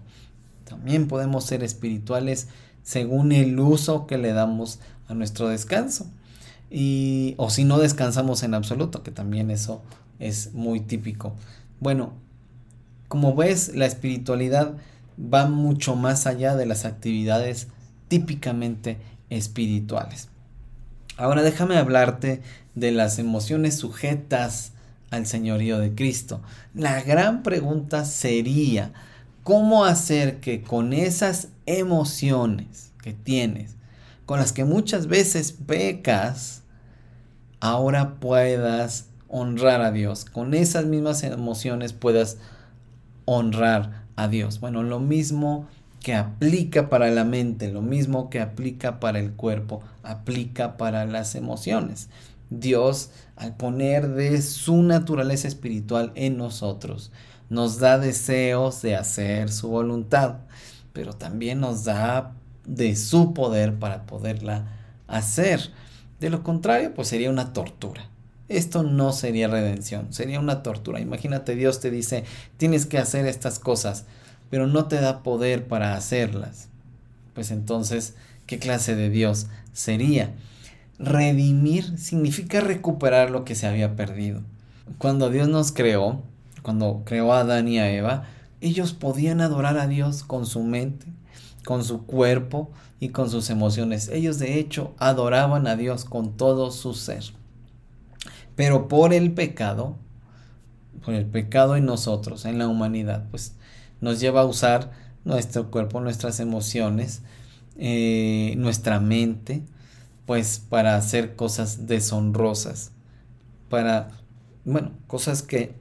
También 0.64 1.10
podemos 1.10 1.44
ser 1.44 1.62
espirituales 1.62 2.48
según 2.84 3.34
el 3.34 3.60
uso 3.60 4.08
que 4.08 4.18
le 4.18 4.32
damos 4.32 4.80
a 5.10 5.14
nuestro 5.14 5.50
descanso. 5.50 6.08
Y, 6.70 7.34
o 7.36 7.50
si 7.50 7.66
no 7.66 7.80
descansamos 7.80 8.44
en 8.44 8.54
absoluto, 8.54 9.04
que 9.04 9.12
también 9.12 9.52
eso 9.52 9.82
es 10.20 10.54
muy 10.54 10.80
típico. 10.80 11.34
Bueno, 11.82 12.14
como 13.10 13.36
ves, 13.36 13.76
la 13.76 13.88
espiritualidad 13.88 14.78
va 15.22 15.48
mucho 15.48 15.96
más 15.96 16.28
allá 16.28 16.56
de 16.56 16.66
las 16.66 16.86
actividades 16.86 17.68
típicamente 18.08 18.98
espirituales. 19.30 20.30
Ahora 21.18 21.44
déjame 21.44 21.78
hablarte 21.78 22.42
de 22.76 22.92
las 22.92 23.20
emociones 23.20 23.78
sujetas 23.78 24.72
al 25.12 25.28
señorío 25.28 25.78
de 25.78 25.94
Cristo. 25.94 26.42
La 26.74 27.02
gran 27.02 27.44
pregunta 27.44 28.06
sería, 28.06 28.94
¿cómo 29.44 29.86
hacer 29.86 30.40
que 30.40 30.62
con 30.62 30.94
esas 30.94 31.50
emociones 31.66 32.92
que 33.04 33.14
tienes, 33.14 33.76
con 34.26 34.40
las 34.40 34.54
que 34.54 34.66
muchas 34.66 35.08
veces 35.08 35.52
pecas, 35.52 36.64
ahora 37.60 38.16
puedas 38.16 39.08
honrar 39.28 39.82
a 39.82 39.92
Dios? 39.92 40.26
Con 40.26 40.54
esas 40.54 40.86
mismas 40.86 41.24
emociones 41.24 41.94
puedas 41.94 42.38
honrar 43.26 44.01
a 44.16 44.28
Dios. 44.28 44.60
Bueno, 44.60 44.84
lo 44.84 45.00
mismo 45.00 45.68
que 46.02 46.16
aplica 46.16 46.90
para 46.90 47.10
la 47.12 47.24
mente, 47.24 47.72
lo 47.72 47.82
mismo 47.82 48.30
que 48.30 48.40
aplica 48.40 49.00
para 49.00 49.20
el 49.20 49.34
cuerpo, 49.34 49.82
aplica 50.04 50.78
para 50.78 51.06
las 51.06 51.36
emociones. 51.36 52.10
Dios, 52.50 53.12
al 53.36 53.56
poner 53.56 54.10
de 54.10 54.42
su 54.42 54.84
naturaleza 54.84 55.48
espiritual 55.48 56.12
en 56.16 56.38
nosotros, 56.38 57.12
nos 57.50 57.80
da 57.80 57.98
deseos 57.98 58.82
de 58.82 58.96
hacer 58.96 59.52
su 59.52 59.70
voluntad, 59.70 60.38
pero 60.92 61.14
también 61.14 61.60
nos 61.60 61.84
da 61.84 62.34
de 62.66 62.96
su 62.96 63.34
poder 63.34 63.78
para 63.80 64.06
poderla 64.06 64.66
hacer. 65.08 65.72
De 66.20 66.30
lo 66.30 66.44
contrario, 66.44 66.94
pues 66.94 67.08
sería 67.08 67.30
una 67.30 67.54
tortura. 67.54 68.11
Esto 68.58 68.84
no 68.84 69.14
sería 69.14 69.48
redención, 69.48 70.12
sería 70.12 70.40
una 70.40 70.62
tortura. 70.62 71.00
Imagínate, 71.00 71.56
Dios 71.56 71.80
te 71.80 71.90
dice, 71.90 72.26
tienes 72.58 72.86
que 72.86 72.98
hacer 72.98 73.26
estas 73.26 73.60
cosas, 73.60 74.06
pero 74.50 74.68
no 74.68 74.86
te 74.86 75.00
da 75.00 75.24
poder 75.24 75.68
para 75.68 75.96
hacerlas. 75.96 76.68
Pues 77.34 77.52
entonces, 77.52 78.16
¿qué 78.46 78.60
clase 78.60 78.96
de 78.96 79.10
Dios 79.10 79.48
sería? 79.72 80.34
Redimir 81.00 81.98
significa 81.98 82.60
recuperar 82.60 83.32
lo 83.32 83.46
que 83.46 83.56
se 83.56 83.68
había 83.68 83.96
perdido. 83.96 84.42
Cuando 84.98 85.30
Dios 85.30 85.48
nos 85.48 85.72
creó, 85.72 86.22
cuando 86.62 87.04
creó 87.06 87.34
a 87.34 87.40
Adán 87.40 87.68
y 87.70 87.80
a 87.80 87.90
Eva, 87.90 88.26
ellos 88.60 88.94
podían 88.94 89.42
adorar 89.42 89.78
a 89.78 89.88
Dios 89.88 90.24
con 90.24 90.46
su 90.46 90.62
mente, 90.62 91.08
con 91.66 91.84
su 91.84 92.06
cuerpo 92.06 92.70
y 93.00 93.10
con 93.10 93.30
sus 93.30 93.50
emociones. 93.50 94.10
Ellos 94.10 94.38
de 94.40 94.60
hecho 94.60 94.94
adoraban 94.98 95.68
a 95.68 95.76
Dios 95.76 96.06
con 96.06 96.36
todo 96.38 96.70
su 96.72 96.94
ser. 96.94 97.24
Pero 98.56 98.88
por 98.88 99.14
el 99.14 99.32
pecado, 99.34 99.96
por 101.04 101.14
el 101.14 101.26
pecado 101.26 101.76
en 101.76 101.86
nosotros, 101.86 102.46
en 102.46 102.58
la 102.58 102.68
humanidad, 102.68 103.26
pues 103.32 103.56
nos 104.02 104.20
lleva 104.20 104.42
a 104.42 104.46
usar 104.46 104.92
nuestro 105.24 105.72
cuerpo, 105.72 106.02
nuestras 106.02 106.40
emociones, 106.40 107.22
eh, 107.78 108.54
nuestra 108.58 109.00
mente, 109.00 109.64
pues 110.26 110.60
para 110.60 110.96
hacer 110.96 111.36
cosas 111.36 111.88
deshonrosas, 111.88 112.92
para, 113.70 114.10
bueno, 114.66 114.92
cosas 115.08 115.44
que 115.44 115.76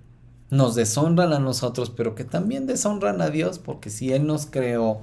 nos 0.50 0.74
deshonran 0.74 1.32
a 1.32 1.38
nosotros, 1.38 1.90
pero 1.90 2.14
que 2.14 2.24
también 2.24 2.66
deshonran 2.66 3.20
a 3.22 3.30
Dios, 3.30 3.58
porque 3.58 3.90
si 3.90 4.12
Él 4.12 4.26
nos 4.26 4.46
creó 4.46 5.00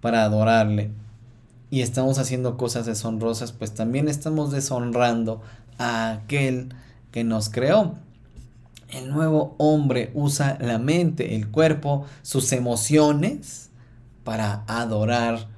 para 0.00 0.24
adorarle 0.24 0.90
y 1.70 1.82
estamos 1.82 2.18
haciendo 2.18 2.56
cosas 2.56 2.86
deshonrosas, 2.86 3.52
pues 3.52 3.74
también 3.74 4.08
estamos 4.08 4.50
deshonrando 4.50 5.42
a 5.78 6.12
aquel 6.12 6.70
que 7.10 7.24
nos 7.24 7.48
creó. 7.48 7.96
El 8.90 9.10
nuevo 9.10 9.54
hombre 9.58 10.10
usa 10.14 10.58
la 10.60 10.78
mente, 10.78 11.36
el 11.36 11.48
cuerpo, 11.48 12.06
sus 12.22 12.52
emociones 12.52 13.70
para 14.24 14.64
adorar 14.66 15.48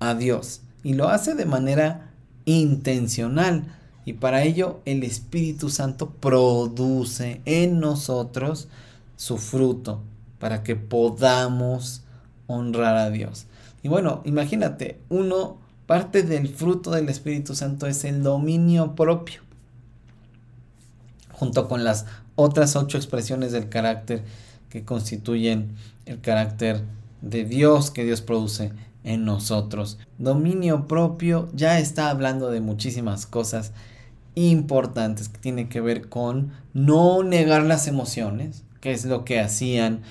a 0.00 0.14
Dios. 0.14 0.62
Y 0.82 0.94
lo 0.94 1.08
hace 1.08 1.34
de 1.34 1.46
manera 1.46 2.10
intencional. 2.44 3.64
Y 4.04 4.14
para 4.14 4.42
ello 4.42 4.80
el 4.84 5.02
Espíritu 5.02 5.70
Santo 5.70 6.10
produce 6.10 7.40
en 7.46 7.80
nosotros 7.80 8.68
su 9.16 9.38
fruto 9.38 10.02
para 10.38 10.62
que 10.62 10.76
podamos 10.76 12.02
honrar 12.46 12.96
a 12.96 13.10
Dios. 13.10 13.46
Y 13.82 13.88
bueno, 13.88 14.22
imagínate, 14.24 15.00
uno, 15.08 15.58
parte 15.86 16.22
del 16.22 16.48
fruto 16.48 16.90
del 16.90 17.08
Espíritu 17.08 17.54
Santo 17.54 17.86
es 17.86 18.04
el 18.04 18.22
dominio 18.22 18.94
propio, 18.94 19.42
junto 21.34 21.68
con 21.68 21.84
las 21.84 22.06
otras 22.36 22.76
ocho 22.76 22.96
expresiones 22.96 23.52
del 23.52 23.68
carácter 23.68 24.22
que 24.68 24.84
constituyen 24.84 25.76
el 26.06 26.20
carácter 26.20 26.82
de 27.20 27.44
Dios 27.44 27.90
que 27.90 28.04
Dios 28.04 28.20
produce 28.20 28.72
en 29.04 29.24
nosotros. 29.24 29.98
Dominio 30.18 30.88
propio 30.88 31.48
ya 31.54 31.78
está 31.78 32.10
hablando 32.10 32.50
de 32.50 32.60
muchísimas 32.60 33.26
cosas 33.26 33.72
importantes 34.34 35.28
que 35.28 35.38
tiene 35.38 35.68
que 35.68 35.80
ver 35.80 36.08
con 36.08 36.52
no 36.72 37.22
negar 37.22 37.62
las 37.62 37.86
emociones, 37.86 38.64
que 38.80 38.92
es 38.92 39.04
lo 39.04 39.24
que 39.24 39.40
hacían 39.40 40.02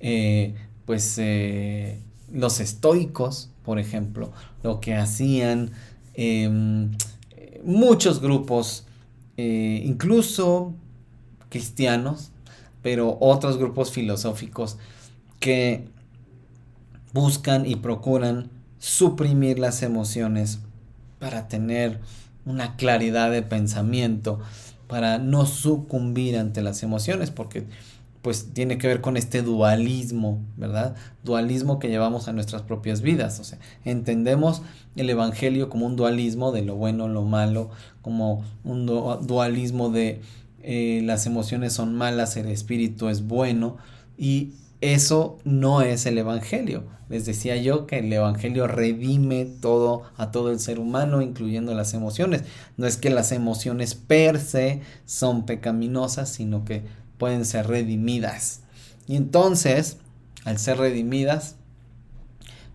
eh, 0.00 0.54
pues 0.84 1.16
eh, 1.18 1.98
los 2.32 2.60
estoicos, 2.60 3.50
por 3.64 3.78
ejemplo, 3.78 4.32
lo 4.62 4.80
que 4.80 4.94
hacían 4.94 5.70
em, 6.14 6.90
muchos 7.64 8.20
grupos, 8.20 8.84
eh, 9.42 9.82
incluso 9.86 10.74
cristianos, 11.48 12.30
pero 12.82 13.16
otros 13.20 13.56
grupos 13.56 13.90
filosóficos 13.90 14.76
que 15.38 15.88
buscan 17.14 17.64
y 17.64 17.76
procuran 17.76 18.50
suprimir 18.78 19.58
las 19.58 19.82
emociones 19.82 20.58
para 21.18 21.48
tener 21.48 22.00
una 22.44 22.76
claridad 22.76 23.30
de 23.30 23.40
pensamiento, 23.40 24.40
para 24.86 25.16
no 25.16 25.46
sucumbir 25.46 26.36
ante 26.36 26.60
las 26.60 26.82
emociones, 26.82 27.30
porque 27.30 27.64
pues 28.22 28.52
tiene 28.52 28.76
que 28.76 28.86
ver 28.86 29.00
con 29.00 29.16
este 29.16 29.42
dualismo, 29.42 30.40
¿verdad? 30.56 30.94
Dualismo 31.24 31.78
que 31.78 31.88
llevamos 31.88 32.28
a 32.28 32.32
nuestras 32.32 32.62
propias 32.62 33.00
vidas. 33.00 33.40
O 33.40 33.44
sea, 33.44 33.58
entendemos 33.84 34.62
el 34.96 35.08
Evangelio 35.08 35.70
como 35.70 35.86
un 35.86 35.96
dualismo 35.96 36.52
de 36.52 36.62
lo 36.62 36.76
bueno, 36.76 37.08
lo 37.08 37.22
malo, 37.22 37.70
como 38.02 38.44
un 38.64 38.86
dualismo 38.86 39.90
de 39.90 40.20
eh, 40.62 41.00
las 41.04 41.26
emociones 41.26 41.72
son 41.72 41.94
malas, 41.94 42.36
el 42.36 42.48
espíritu 42.48 43.08
es 43.08 43.26
bueno, 43.26 43.78
y 44.18 44.52
eso 44.80 45.38
no 45.44 45.82
es 45.82 46.06
el 46.06 46.18
Evangelio. 46.18 46.84
Les 47.08 47.26
decía 47.26 47.56
yo 47.56 47.86
que 47.86 47.98
el 47.98 48.12
Evangelio 48.12 48.68
redime 48.68 49.44
todo 49.44 50.04
a 50.16 50.30
todo 50.30 50.52
el 50.52 50.60
ser 50.60 50.78
humano, 50.78 51.22
incluyendo 51.22 51.74
las 51.74 51.92
emociones. 51.92 52.44
No 52.76 52.86
es 52.86 52.96
que 52.96 53.10
las 53.10 53.32
emociones 53.32 53.94
per 53.96 54.38
se 54.38 54.80
son 55.06 55.44
pecaminosas, 55.44 56.28
sino 56.28 56.64
que 56.64 56.84
pueden 57.20 57.44
ser 57.44 57.68
redimidas. 57.68 58.62
Y 59.06 59.14
entonces, 59.14 59.98
al 60.44 60.58
ser 60.58 60.78
redimidas, 60.78 61.54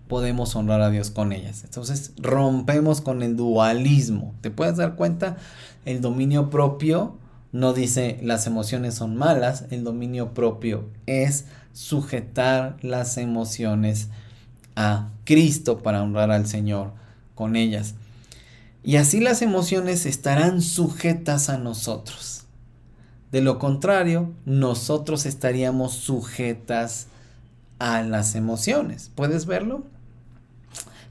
podemos 0.08 0.56
honrar 0.56 0.82
a 0.82 0.92
Dios 0.92 1.10
con 1.10 1.34
ellas. 1.34 1.64
Entonces, 1.64 2.14
rompemos 2.18 3.02
con 3.02 3.24
el 3.24 3.36
dualismo. 3.36 4.36
¿Te 4.42 4.52
puedes 4.52 4.78
dar 4.78 4.96
cuenta? 4.96 5.38
El 5.84 6.00
dominio 6.00 6.50
propio 6.50 7.18
no 7.52 7.74
dice 7.74 8.20
las 8.22 8.48
emociones 8.48 8.96
son 8.96 9.16
malas, 9.16 9.66
el 9.72 9.84
dominio 9.84 10.34
propio 10.34 10.90
es 11.06 11.46
sujetar 11.74 12.78
las 12.82 13.18
emociones 13.18 14.10
a 14.76 15.10
Cristo 15.24 15.80
para 15.82 16.04
honrar 16.04 16.32
al 16.32 16.48
Señor 16.48 16.92
con 17.34 17.56
ellas. 17.56 17.96
Y 18.84 18.98
así 18.98 19.20
las 19.20 19.42
emociones 19.42 20.06
estarán 20.06 20.62
sujetas 20.62 21.50
a 21.50 21.58
nosotros. 21.58 22.45
De 23.32 23.42
lo 23.42 23.60
contrario, 23.60 24.32
nosotros 24.46 25.26
estaríamos 25.26 25.94
sujetas 25.94 27.08
a 27.80 28.02
las 28.02 28.36
emociones. 28.36 29.12
¿Puedes 29.16 29.46
verlo? 29.46 29.84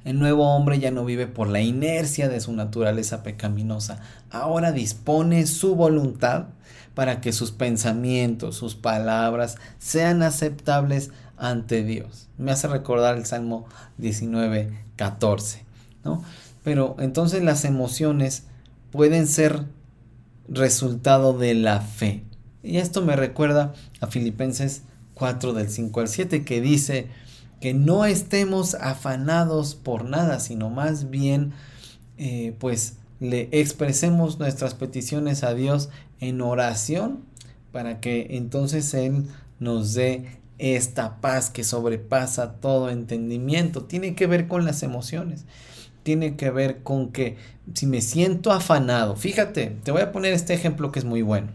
El 0.04 0.18
nuevo 0.18 0.54
hombre 0.54 0.78
ya 0.78 0.90
no 0.90 1.04
vive 1.04 1.26
por 1.26 1.48
la 1.48 1.60
inercia 1.60 2.28
de 2.28 2.40
su 2.40 2.52
naturaleza 2.52 3.22
pecaminosa. 3.22 4.00
Ahora 4.30 4.70
dispone 4.70 5.46
su 5.46 5.76
voluntad 5.76 6.46
para 6.94 7.20
que 7.20 7.32
sus 7.32 7.52
pensamientos, 7.52 8.56
sus 8.56 8.74
palabras 8.74 9.56
sean 9.78 10.22
aceptables 10.22 11.10
ante 11.36 11.84
Dios. 11.84 12.28
Me 12.38 12.52
hace 12.52 12.68
recordar 12.68 13.16
el 13.16 13.24
Salmo 13.24 13.66
19, 13.98 14.78
14. 14.96 15.64
¿no? 16.04 16.22
Pero 16.62 16.96
entonces 16.98 17.42
las 17.42 17.64
emociones 17.64 18.44
pueden 18.90 19.26
ser 19.26 19.64
resultado 20.48 21.36
de 21.36 21.54
la 21.54 21.80
fe. 21.80 22.24
Y 22.62 22.78
esto 22.78 23.02
me 23.02 23.16
recuerda 23.16 23.74
a 24.00 24.06
Filipenses 24.06 24.82
4 25.14 25.52
del 25.52 25.68
5 25.68 26.00
al 26.00 26.08
7 26.08 26.44
que 26.44 26.60
dice, 26.60 27.08
que 27.64 27.72
no 27.72 28.04
estemos 28.04 28.74
afanados 28.74 29.74
por 29.74 30.04
nada, 30.04 30.38
sino 30.38 30.68
más 30.68 31.08
bien 31.08 31.52
eh, 32.18 32.54
pues 32.58 32.96
le 33.20 33.48
expresemos 33.52 34.38
nuestras 34.38 34.74
peticiones 34.74 35.44
a 35.44 35.54
Dios 35.54 35.88
en 36.20 36.42
oración 36.42 37.24
para 37.72 38.00
que 38.00 38.26
entonces 38.32 38.92
Él 38.92 39.24
nos 39.60 39.94
dé 39.94 40.40
esta 40.58 41.22
paz 41.22 41.48
que 41.48 41.64
sobrepasa 41.64 42.56
todo 42.56 42.90
entendimiento. 42.90 43.84
Tiene 43.84 44.14
que 44.14 44.26
ver 44.26 44.46
con 44.46 44.66
las 44.66 44.82
emociones. 44.82 45.46
Tiene 46.04 46.36
que 46.36 46.50
ver 46.50 46.84
con 46.84 47.10
que 47.10 47.36
si 47.74 47.86
me 47.86 48.00
siento 48.00 48.52
afanado, 48.52 49.16
fíjate, 49.16 49.76
te 49.82 49.90
voy 49.90 50.02
a 50.02 50.12
poner 50.12 50.32
este 50.32 50.54
ejemplo 50.54 50.92
que 50.92 51.00
es 51.00 51.04
muy 51.04 51.22
bueno. 51.22 51.48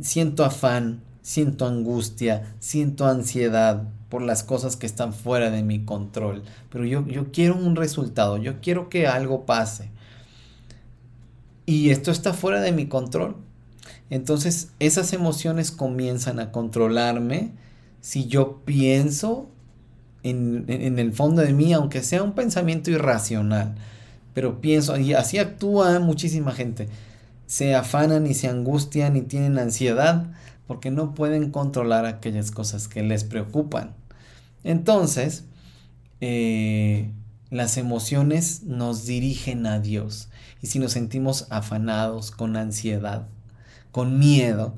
Siento 0.00 0.44
afán, 0.44 1.02
siento 1.22 1.66
angustia, 1.66 2.54
siento 2.60 3.06
ansiedad, 3.06 3.88
por 4.08 4.22
las 4.22 4.42
cosas 4.42 4.76
que 4.76 4.86
están 4.86 5.12
fuera 5.12 5.50
de 5.50 5.62
mi 5.62 5.84
control. 5.84 6.42
Pero 6.70 6.84
yo, 6.84 7.06
yo 7.06 7.30
quiero 7.30 7.56
un 7.56 7.76
resultado, 7.76 8.38
yo 8.38 8.60
quiero 8.60 8.88
que 8.88 9.06
algo 9.06 9.44
pase. 9.44 9.90
Y 11.66 11.90
esto 11.90 12.10
está 12.10 12.32
fuera 12.32 12.60
de 12.60 12.72
mi 12.72 12.86
control. 12.86 13.36
Entonces 14.10 14.72
esas 14.78 15.12
emociones 15.12 15.70
comienzan 15.70 16.40
a 16.40 16.50
controlarme 16.50 17.52
si 18.00 18.26
yo 18.26 18.62
pienso 18.64 19.50
en, 20.30 20.98
el 20.98 21.12
fondo 21.12 21.42
de 21.42 21.52
mí, 21.52 21.72
aunque 21.72 22.02
sea 22.02 22.22
un 22.22 22.32
pensamiento 22.32 22.90
irracional. 22.90 23.74
Pero 24.34 24.60
pienso, 24.60 24.96
y 24.98 25.14
así 25.14 25.38
actúa 25.38 25.98
muchísima 26.00 26.52
gente. 26.52 26.88
Se 27.46 27.74
afanan 27.74 28.26
y 28.26 28.34
se 28.34 28.48
angustian 28.48 29.16
y 29.16 29.22
tienen 29.22 29.58
ansiedad 29.58 30.26
porque 30.66 30.90
no 30.90 31.14
pueden 31.14 31.50
controlar 31.50 32.04
aquellas 32.04 32.50
cosas 32.50 32.88
que 32.88 33.02
les 33.02 33.24
preocupan. 33.24 33.94
Entonces, 34.64 35.44
eh, 36.20 37.10
las 37.50 37.78
emociones 37.78 38.64
nos 38.64 39.06
dirigen 39.06 39.66
a 39.66 39.80
Dios. 39.80 40.28
Y 40.60 40.66
si 40.66 40.78
nos 40.78 40.92
sentimos 40.92 41.46
afanados, 41.50 42.30
con 42.30 42.56
ansiedad, 42.56 43.28
con 43.92 44.18
miedo, 44.18 44.74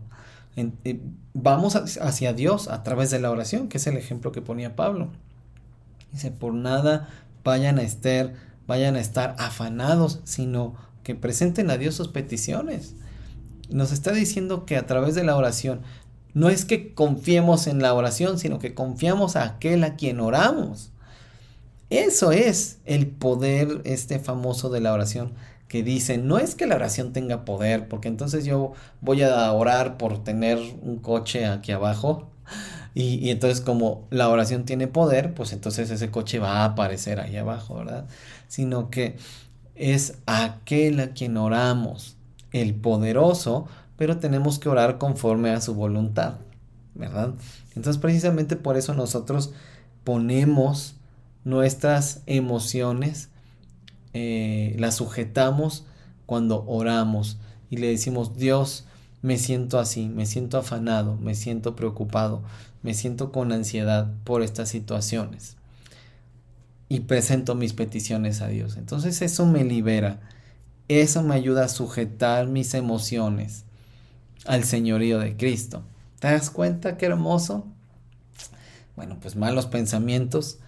eh, 0.56 1.00
vamos 1.34 1.76
hacia 1.76 2.32
Dios 2.32 2.68
a 2.68 2.82
través 2.82 3.10
de 3.10 3.20
la 3.20 3.30
oración, 3.30 3.68
que 3.68 3.78
es 3.78 3.86
el 3.86 3.96
ejemplo 3.96 4.32
que 4.32 4.42
ponía 4.42 4.76
Pablo. 4.76 5.10
Dice, 6.12 6.30
por 6.30 6.54
nada 6.54 7.08
vayan 7.44 7.78
a 7.78 7.82
estar, 7.82 8.34
vayan 8.66 8.96
a 8.96 9.00
estar 9.00 9.34
afanados, 9.38 10.20
sino 10.24 10.74
que 11.02 11.14
presenten 11.14 11.70
a 11.70 11.78
Dios 11.78 11.94
sus 11.94 12.08
peticiones 12.08 12.94
nos 13.70 13.92
está 13.92 14.12
diciendo 14.12 14.66
que 14.66 14.76
a 14.76 14.86
través 14.86 15.14
de 15.14 15.24
la 15.24 15.36
oración 15.36 15.82
no 16.34 16.48
es 16.48 16.64
que 16.64 16.94
confiemos 16.94 17.66
en 17.66 17.82
la 17.82 17.94
oración, 17.94 18.38
sino 18.38 18.58
que 18.58 18.74
confiamos 18.74 19.36
a 19.36 19.44
aquel 19.44 19.82
a 19.84 19.96
quien 19.96 20.20
oramos. 20.20 20.92
Eso 21.88 22.30
es 22.30 22.78
el 22.84 23.08
poder 23.08 23.80
este 23.84 24.20
famoso 24.20 24.70
de 24.70 24.80
la 24.80 24.92
oración 24.92 25.32
que 25.66 25.82
dice, 25.82 26.18
no 26.18 26.38
es 26.38 26.54
que 26.54 26.66
la 26.66 26.76
oración 26.76 27.12
tenga 27.12 27.44
poder, 27.44 27.88
porque 27.88 28.08
entonces 28.08 28.44
yo 28.44 28.72
voy 29.00 29.22
a 29.22 29.52
orar 29.52 29.98
por 29.98 30.22
tener 30.22 30.58
un 30.82 30.98
coche 30.98 31.46
aquí 31.46 31.72
abajo, 31.72 32.30
y, 32.94 33.30
entonces 33.30 33.60
como 33.60 34.06
la 34.10 34.28
oración 34.28 34.64
tiene 34.64 34.86
poder, 34.86 35.34
pues 35.34 35.52
entonces 35.52 35.90
ese 35.90 36.10
coche 36.10 36.38
va 36.38 36.58
a 36.58 36.64
aparecer 36.64 37.20
ahí 37.20 37.36
abajo, 37.36 37.76
¿verdad? 37.76 38.06
Sino 38.48 38.90
que 38.90 39.16
es 39.74 40.18
aquel 40.26 41.00
a 41.00 41.10
quien 41.12 41.36
oramos 41.36 42.16
el 42.52 42.74
poderoso 42.74 43.66
pero 44.00 44.16
tenemos 44.16 44.58
que 44.58 44.70
orar 44.70 44.96
conforme 44.96 45.50
a 45.50 45.60
su 45.60 45.74
voluntad, 45.74 46.36
¿verdad? 46.94 47.34
Entonces 47.76 47.98
precisamente 47.98 48.56
por 48.56 48.78
eso 48.78 48.94
nosotros 48.94 49.52
ponemos 50.04 50.94
nuestras 51.44 52.22
emociones, 52.24 53.28
eh, 54.14 54.74
las 54.78 54.94
sujetamos 54.94 55.84
cuando 56.24 56.64
oramos 56.66 57.36
y 57.68 57.76
le 57.76 57.88
decimos, 57.88 58.38
Dios, 58.38 58.86
me 59.22 59.38
siento 59.38 59.78
así, 59.78 60.08
me 60.08 60.26
siento 60.26 60.58
afanado, 60.58 61.16
me 61.16 61.34
siento 61.34 61.76
preocupado, 61.76 62.42
me 62.82 62.94
siento 62.94 63.32
con 63.32 63.52
ansiedad 63.52 64.12
por 64.24 64.42
estas 64.42 64.68
situaciones. 64.68 65.56
Y 66.88 67.00
presento 67.00 67.54
mis 67.54 67.72
peticiones 67.72 68.40
a 68.40 68.48
Dios. 68.48 68.76
Entonces 68.76 69.22
eso 69.22 69.46
me 69.46 69.64
libera, 69.64 70.20
eso 70.88 71.22
me 71.22 71.34
ayuda 71.34 71.64
a 71.64 71.68
sujetar 71.68 72.46
mis 72.48 72.74
emociones 72.74 73.64
al 74.46 74.64
señorío 74.64 75.18
de 75.18 75.36
Cristo. 75.36 75.82
¿Te 76.18 76.28
das 76.28 76.50
cuenta 76.50 76.96
qué 76.96 77.06
hermoso? 77.06 77.66
Bueno, 78.96 79.18
pues 79.20 79.36
malos 79.36 79.66
pensamientos 79.66 80.58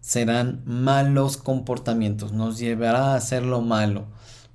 serán 0.00 0.62
malos 0.64 1.38
comportamientos, 1.38 2.32
nos 2.32 2.58
llevará 2.58 3.12
a 3.12 3.16
hacer 3.16 3.42
lo 3.42 3.62
malo, 3.62 4.06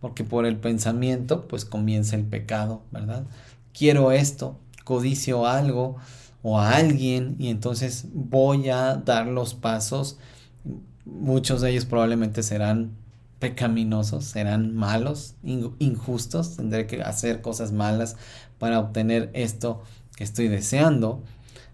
porque 0.02 0.24
por 0.24 0.46
el 0.46 0.58
pensamiento 0.58 1.48
pues 1.48 1.66
comienza 1.66 2.16
el 2.16 2.24
pecado, 2.24 2.82
¿verdad? 2.92 3.26
Quiero 3.74 4.12
esto, 4.12 4.58
codicio 4.84 5.46
algo 5.46 5.98
o 6.42 6.60
a 6.60 6.72
alguien 6.76 7.36
y 7.40 7.50
entonces 7.50 8.06
voy 8.14 8.70
a 8.70 8.96
dar 8.96 9.28
los 9.28 9.54
pasos, 9.54 10.18
muchos 11.06 11.62
de 11.62 11.72
ellos 11.72 11.86
probablemente 11.86 12.44
serán 12.44 12.92
pecaminosos, 13.40 14.26
serán 14.26 14.76
malos, 14.76 15.36
injustos, 15.44 16.58
tendré 16.58 16.88
que 16.88 17.02
hacer 17.02 17.42
cosas 17.42 17.72
malas 17.72 18.18
para 18.58 18.80
obtener 18.80 19.30
esto 19.34 19.82
que 20.16 20.26
estoy 20.26 20.50
deseando, 20.50 21.24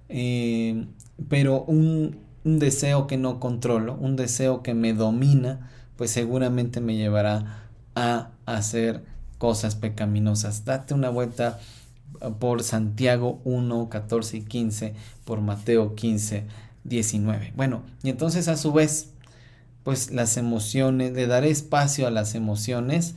eh, 0.10 0.86
pero 1.28 1.64
un, 1.64 2.20
un 2.44 2.60
deseo 2.60 3.08
que 3.08 3.18
no 3.18 3.40
controlo, 3.40 3.96
un 3.96 4.16
deseo 4.16 4.62
que 4.62 4.76
me 4.76 4.94
domina, 4.94 5.72
pues 5.98 6.12
seguramente 6.12 6.82
me 6.82 6.96
llevará 6.96 7.65
a 7.96 8.30
hacer 8.46 9.04
cosas 9.38 9.76
pecaminosas. 9.76 10.66
Date 10.66 10.94
una 10.94 11.10
vuelta 11.10 11.60
uh, 12.22 12.32
por 12.34 12.64
Santiago 12.64 13.42
1, 13.44 13.90
14 13.90 14.38
y 14.38 14.42
15, 14.42 14.94
por 15.24 15.42
Mateo 15.42 15.96
15, 15.96 16.46
19. 16.84 17.54
Bueno, 17.56 17.84
y 18.04 18.10
entonces 18.10 18.48
a 18.48 18.58
su 18.58 18.72
vez, 18.74 19.10
pues 19.84 20.12
las 20.12 20.38
emociones, 20.38 21.14
le 21.14 21.28
daré 21.28 21.50
espacio 21.50 22.08
a 22.08 22.12
las 22.12 22.36
emociones 22.36 23.16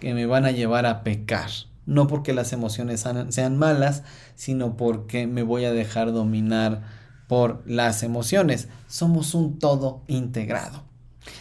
que 0.00 0.14
me 0.14 0.26
van 0.26 0.44
a 0.44 0.50
llevar 0.50 0.86
a 0.86 1.02
pecar. 1.02 1.50
No 1.86 2.08
porque 2.08 2.32
las 2.32 2.52
emociones 2.52 3.04
sean 3.28 3.56
malas, 3.56 4.02
sino 4.34 4.76
porque 4.76 5.26
me 5.28 5.44
voy 5.44 5.64
a 5.64 5.72
dejar 5.72 6.12
dominar 6.12 6.82
por 7.28 7.62
las 7.64 8.02
emociones. 8.02 8.68
Somos 8.88 9.34
un 9.34 9.58
todo 9.58 10.02
integrado. 10.08 10.85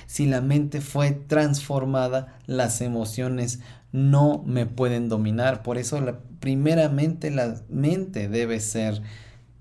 Si 0.08 0.26
la 0.26 0.42
mente 0.42 0.82
fue 0.82 1.12
transformada, 1.12 2.38
las 2.46 2.82
emociones 2.82 3.60
no 3.92 4.44
me 4.46 4.66
pueden 4.66 5.10
dominar. 5.10 5.64
Por 5.64 5.78
eso, 5.78 6.00
primeramente, 6.40 7.32
la 7.32 7.62
mente 7.70 8.28
debe 8.28 8.60
ser 8.60 9.02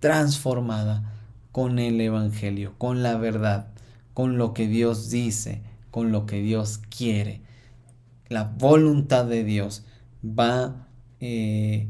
transformada 0.00 1.12
con 1.52 1.78
el 1.78 2.00
Evangelio, 2.00 2.74
con 2.78 3.02
la 3.02 3.16
verdad, 3.16 3.68
con 4.12 4.38
lo 4.38 4.52
que 4.52 4.66
Dios 4.66 5.10
dice, 5.10 5.62
con 5.90 6.10
lo 6.10 6.26
que 6.26 6.42
Dios 6.42 6.80
quiere. 6.96 7.42
La 8.28 8.44
voluntad 8.44 9.24
de 9.24 9.44
Dios 9.44 9.84
va, 10.24 10.88
eh, 11.20 11.88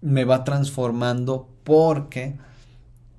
me 0.00 0.24
va 0.24 0.44
transformando 0.44 1.48
porque 1.64 2.38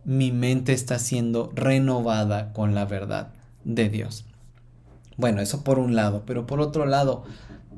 mi 0.06 0.32
mente 0.32 0.74
está 0.74 1.00
siendo 1.00 1.52
renovada 1.54 2.54
con 2.54 2.76
la 2.76 2.86
verdad 2.86 3.34
de 3.64 3.90
Dios. 3.90 4.26
Bueno, 5.18 5.42
eso 5.42 5.64
por 5.64 5.80
un 5.80 5.96
lado, 5.96 6.24
pero 6.26 6.46
por 6.46 6.60
otro 6.60 6.86
lado, 6.86 7.24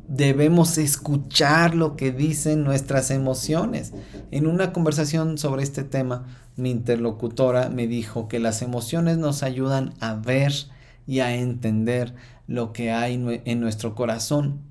debemos 0.07 0.77
escuchar 0.77 1.75
lo 1.75 1.95
que 1.95 2.11
dicen 2.11 2.63
nuestras 2.63 3.11
emociones. 3.11 3.93
En 4.31 4.47
una 4.47 4.73
conversación 4.73 5.37
sobre 5.37 5.63
este 5.63 5.83
tema, 5.83 6.25
mi 6.55 6.71
interlocutora 6.71 7.69
me 7.69 7.87
dijo 7.87 8.27
que 8.27 8.39
las 8.39 8.61
emociones 8.61 9.17
nos 9.17 9.43
ayudan 9.43 9.93
a 9.99 10.15
ver 10.15 10.53
y 11.05 11.19
a 11.19 11.35
entender 11.35 12.15
lo 12.47 12.73
que 12.73 12.91
hay 12.91 13.41
en 13.45 13.59
nuestro 13.59 13.95
corazón. 13.95 14.61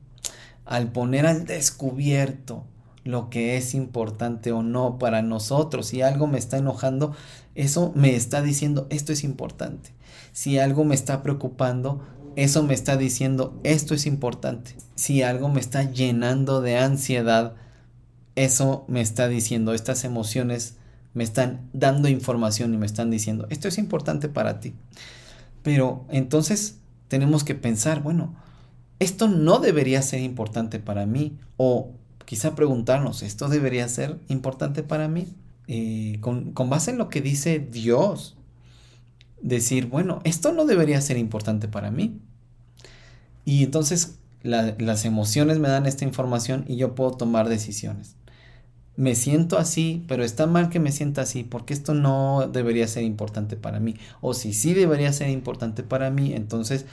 Al 0.64 0.90
poner 0.90 1.26
al 1.26 1.44
descubierto 1.44 2.64
lo 3.04 3.30
que 3.30 3.56
es 3.56 3.74
importante 3.74 4.50
o 4.50 4.62
no 4.62 4.98
para 4.98 5.22
nosotros, 5.22 5.86
si 5.86 6.02
algo 6.02 6.26
me 6.26 6.38
está 6.38 6.56
enojando, 6.56 7.14
eso 7.54 7.92
me 7.94 8.16
está 8.16 8.42
diciendo 8.42 8.86
esto 8.90 9.12
es 9.12 9.22
importante. 9.22 9.90
Si 10.32 10.58
algo 10.58 10.84
me 10.84 10.94
está 10.94 11.22
preocupando, 11.22 12.02
eso 12.36 12.62
me 12.62 12.74
está 12.74 12.96
diciendo, 12.96 13.58
esto 13.64 13.94
es 13.94 14.06
importante. 14.06 14.76
Si 14.94 15.22
algo 15.22 15.48
me 15.48 15.60
está 15.60 15.90
llenando 15.90 16.60
de 16.60 16.76
ansiedad, 16.76 17.54
eso 18.34 18.84
me 18.88 19.00
está 19.00 19.26
diciendo, 19.26 19.72
estas 19.72 20.04
emociones 20.04 20.76
me 21.14 21.24
están 21.24 21.68
dando 21.72 22.08
información 22.08 22.74
y 22.74 22.76
me 22.76 22.84
están 22.84 23.10
diciendo, 23.10 23.46
esto 23.48 23.68
es 23.68 23.78
importante 23.78 24.28
para 24.28 24.60
ti. 24.60 24.74
Pero 25.62 26.04
entonces 26.10 26.78
tenemos 27.08 27.42
que 27.42 27.54
pensar, 27.54 28.02
bueno, 28.02 28.36
esto 28.98 29.28
no 29.28 29.58
debería 29.58 30.02
ser 30.02 30.20
importante 30.20 30.78
para 30.78 31.06
mí. 31.06 31.38
O 31.56 31.92
quizá 32.26 32.54
preguntarnos, 32.54 33.22
¿esto 33.22 33.48
debería 33.48 33.88
ser 33.88 34.18
importante 34.28 34.82
para 34.82 35.08
mí? 35.08 35.28
Eh, 35.68 36.18
con, 36.20 36.52
con 36.52 36.70
base 36.70 36.90
en 36.90 36.98
lo 36.98 37.08
que 37.08 37.20
dice 37.20 37.58
Dios, 37.58 38.35
decir, 39.40 39.86
bueno, 39.86 40.20
esto 40.24 40.52
no 40.52 40.64
debería 40.64 41.00
ser 41.00 41.16
importante 41.16 41.68
para 41.68 41.90
mí. 41.90 42.20
Y 43.44 43.62
entonces 43.62 44.16
las 44.42 45.04
emociones 45.04 45.58
me 45.58 45.68
dan 45.68 45.86
esta 45.86 46.04
información 46.04 46.64
y 46.68 46.76
yo 46.76 46.94
puedo 46.94 47.12
tomar 47.12 47.48
decisiones. 47.48 48.16
Me 48.96 49.14
siento 49.14 49.58
así, 49.58 50.04
pero 50.08 50.24
está 50.24 50.46
mal 50.46 50.70
que 50.70 50.80
me 50.80 50.90
sienta 50.90 51.22
así, 51.22 51.44
porque 51.44 51.74
esto 51.74 51.92
no 51.92 52.48
debería 52.50 52.86
ser 52.88 53.02
importante 53.02 53.56
para 53.56 53.78
mí. 53.78 53.96
O 54.20 54.32
si 54.32 54.54
sí 54.54 54.72
debería 54.72 55.12
ser 55.12 55.28
importante 55.28 55.82
para 55.82 56.10
mí, 56.10 56.32
entonces 56.32 56.86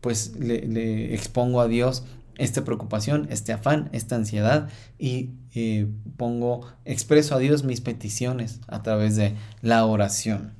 pues 0.00 0.36
le, 0.38 1.14
expongo 1.14 1.60
a 1.60 1.68
Dios 1.68 2.04
esta 2.36 2.64
preocupación, 2.64 3.28
este 3.30 3.52
afán, 3.52 3.88
esta 3.92 4.16
ansiedad 4.16 4.68
y 4.98 5.30
eh, 5.54 5.86
pongo, 6.16 6.66
expreso 6.84 7.34
a 7.34 7.38
Dios 7.38 7.64
mis 7.64 7.80
peticiones 7.80 8.60
a 8.66 8.82
través 8.82 9.16
de 9.16 9.34
la 9.62 9.86
oración. 9.86 10.52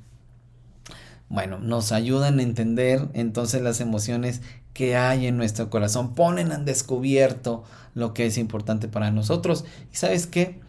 Bueno, 1.35 1.59
nos 1.59 1.91
ayudan 1.91 2.39
a 2.39 2.43
entender 2.43 3.09
entonces 3.13 3.61
las 3.61 3.81
emociones 3.81 4.41
que 4.73 4.95
hay 4.95 5.27
en 5.27 5.35
nuestro 5.35 5.69
corazón, 5.69 6.15
ponen 6.15 6.53
al 6.53 6.63
descubierto 6.63 7.65
lo 7.93 8.13
que 8.13 8.25
es 8.25 8.37
importante 8.37 8.87
para 8.87 9.11
nosotros. 9.11 9.65
Y 9.91 9.97
sabes 9.97 10.27
qué, 10.27 10.61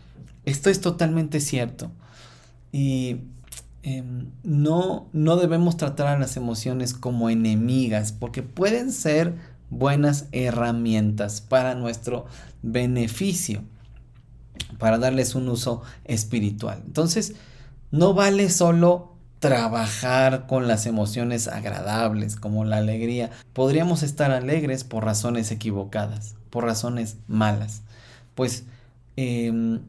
esto 0.45 0.69
es 0.69 0.81
totalmente 0.81 1.39
cierto. 1.39 1.93
Y 2.73 3.19
em, 3.85 4.33
no, 4.43 5.07
no 5.13 5.37
debemos 5.37 5.77
tratar 5.77 6.09
a 6.09 6.19
las 6.19 6.37
emociones 6.37 6.95
como 6.95 7.31
enemigas, 7.31 8.11
porque 8.11 8.43
pueden 8.43 8.91
ser 8.91 9.37
buenas 9.71 10.27
herramientas 10.33 11.41
para 11.41 11.77
nuestro 11.77 12.27
beneficio, 12.63 13.63
para 14.81 14.99
darles 14.99 15.37
un 15.37 15.49
uso 15.49 15.83
espiritual. 16.07 16.83
Entonces, 16.85 17.35
no 17.93 18.15
vale 18.15 18.51
solo 18.51 19.16
trabajar 19.47 20.47
con 20.47 20.67
las 20.67 20.87
emociones 20.87 21.47
agradables 21.47 22.35
como 22.37 22.65
la 22.65 22.79
alegría. 22.79 23.31
Podríamos 23.53 24.03
estar 24.03 24.33
alegres 24.33 24.83
por 24.83 25.05
razones 25.05 25.53
equivocadas, 25.53 26.35
por 26.51 26.65
razones 26.65 27.19
malas. 27.29 27.83
Pues 28.35 28.65
em, 29.17 29.83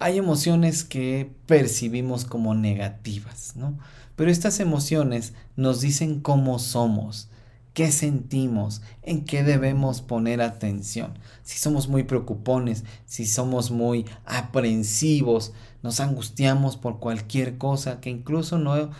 hay 0.00 0.16
emociones 0.16 0.82
que 0.84 1.30
percibimos 1.46 2.24
como 2.24 2.54
negativas, 2.54 3.54
¿no? 3.54 3.78
Pero 4.16 4.30
estas 4.30 4.60
emociones 4.60 5.34
nos 5.56 5.80
dicen 5.80 6.20
cómo 6.20 6.58
somos, 6.58 7.28
qué 7.74 7.92
sentimos, 7.92 8.80
en 9.02 9.24
qué 9.24 9.42
debemos 9.42 10.00
poner 10.00 10.40
atención. 10.40 11.18
Si 11.42 11.58
somos 11.58 11.88
muy 11.88 12.04
preocupones, 12.04 12.84
si 13.04 13.26
somos 13.26 13.70
muy 13.70 14.06
aprensivos, 14.24 15.52
nos 15.82 16.00
angustiamos 16.00 16.76
por 16.76 16.98
cualquier 16.98 17.58
cosa, 17.58 18.00
que 18.00 18.10
incluso 18.10 18.58
no, 18.58 18.90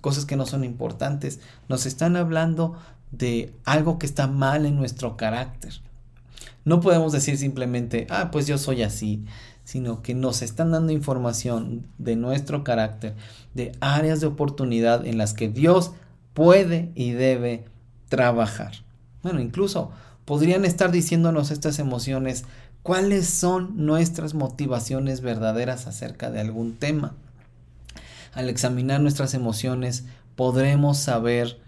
cosas 0.00 0.24
que 0.24 0.36
no 0.36 0.46
son 0.46 0.64
importantes, 0.64 1.40
nos 1.68 1.86
están 1.86 2.16
hablando 2.16 2.76
de 3.10 3.52
algo 3.64 3.98
que 3.98 4.06
está 4.06 4.26
mal 4.26 4.66
en 4.66 4.76
nuestro 4.76 5.16
carácter. 5.16 5.80
No 6.64 6.80
podemos 6.80 7.12
decir 7.12 7.36
simplemente, 7.38 8.06
ah, 8.10 8.30
pues 8.30 8.46
yo 8.46 8.58
soy 8.58 8.82
así, 8.82 9.24
sino 9.64 10.02
que 10.02 10.14
nos 10.14 10.42
están 10.42 10.70
dando 10.70 10.92
información 10.92 11.86
de 11.98 12.16
nuestro 12.16 12.64
carácter, 12.64 13.14
de 13.54 13.72
áreas 13.80 14.20
de 14.20 14.26
oportunidad 14.26 15.06
en 15.06 15.18
las 15.18 15.34
que 15.34 15.48
Dios 15.48 15.92
puede 16.34 16.92
y 16.94 17.12
debe 17.12 17.64
trabajar. 18.08 18.72
Bueno, 19.22 19.40
incluso 19.40 19.90
podrían 20.24 20.64
estar 20.64 20.90
diciéndonos 20.90 21.50
estas 21.50 21.78
emociones 21.78 22.44
cuáles 22.82 23.28
son 23.28 23.84
nuestras 23.84 24.34
motivaciones 24.34 25.20
verdaderas 25.20 25.86
acerca 25.86 26.30
de 26.30 26.40
algún 26.40 26.74
tema. 26.74 27.14
Al 28.32 28.48
examinar 28.48 29.00
nuestras 29.00 29.34
emociones 29.34 30.04
podremos 30.36 30.98
saber 30.98 31.58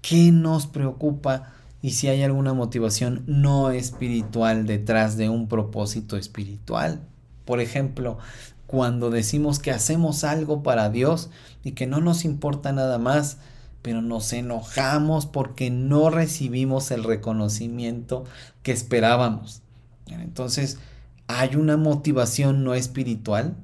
qué 0.00 0.30
nos 0.32 0.66
preocupa 0.66 1.52
y 1.82 1.90
si 1.90 2.08
hay 2.08 2.22
alguna 2.22 2.54
motivación 2.54 3.22
no 3.26 3.70
espiritual 3.70 4.66
detrás 4.66 5.16
de 5.16 5.28
un 5.28 5.48
propósito 5.48 6.16
espiritual. 6.16 7.00
Por 7.44 7.60
ejemplo, 7.60 8.18
cuando 8.66 9.10
decimos 9.10 9.58
que 9.58 9.70
hacemos 9.70 10.24
algo 10.24 10.62
para 10.62 10.90
Dios 10.90 11.30
y 11.64 11.72
que 11.72 11.86
no 11.86 12.00
nos 12.00 12.24
importa 12.24 12.72
nada 12.72 12.98
más, 12.98 13.38
pero 13.82 14.02
nos 14.02 14.32
enojamos 14.32 15.26
porque 15.26 15.70
no 15.70 16.10
recibimos 16.10 16.90
el 16.90 17.04
reconocimiento 17.04 18.24
que 18.62 18.72
esperábamos. 18.72 19.62
Entonces, 20.10 20.78
hay 21.26 21.56
una 21.56 21.76
motivación 21.76 22.64
no 22.64 22.74
espiritual 22.74 23.56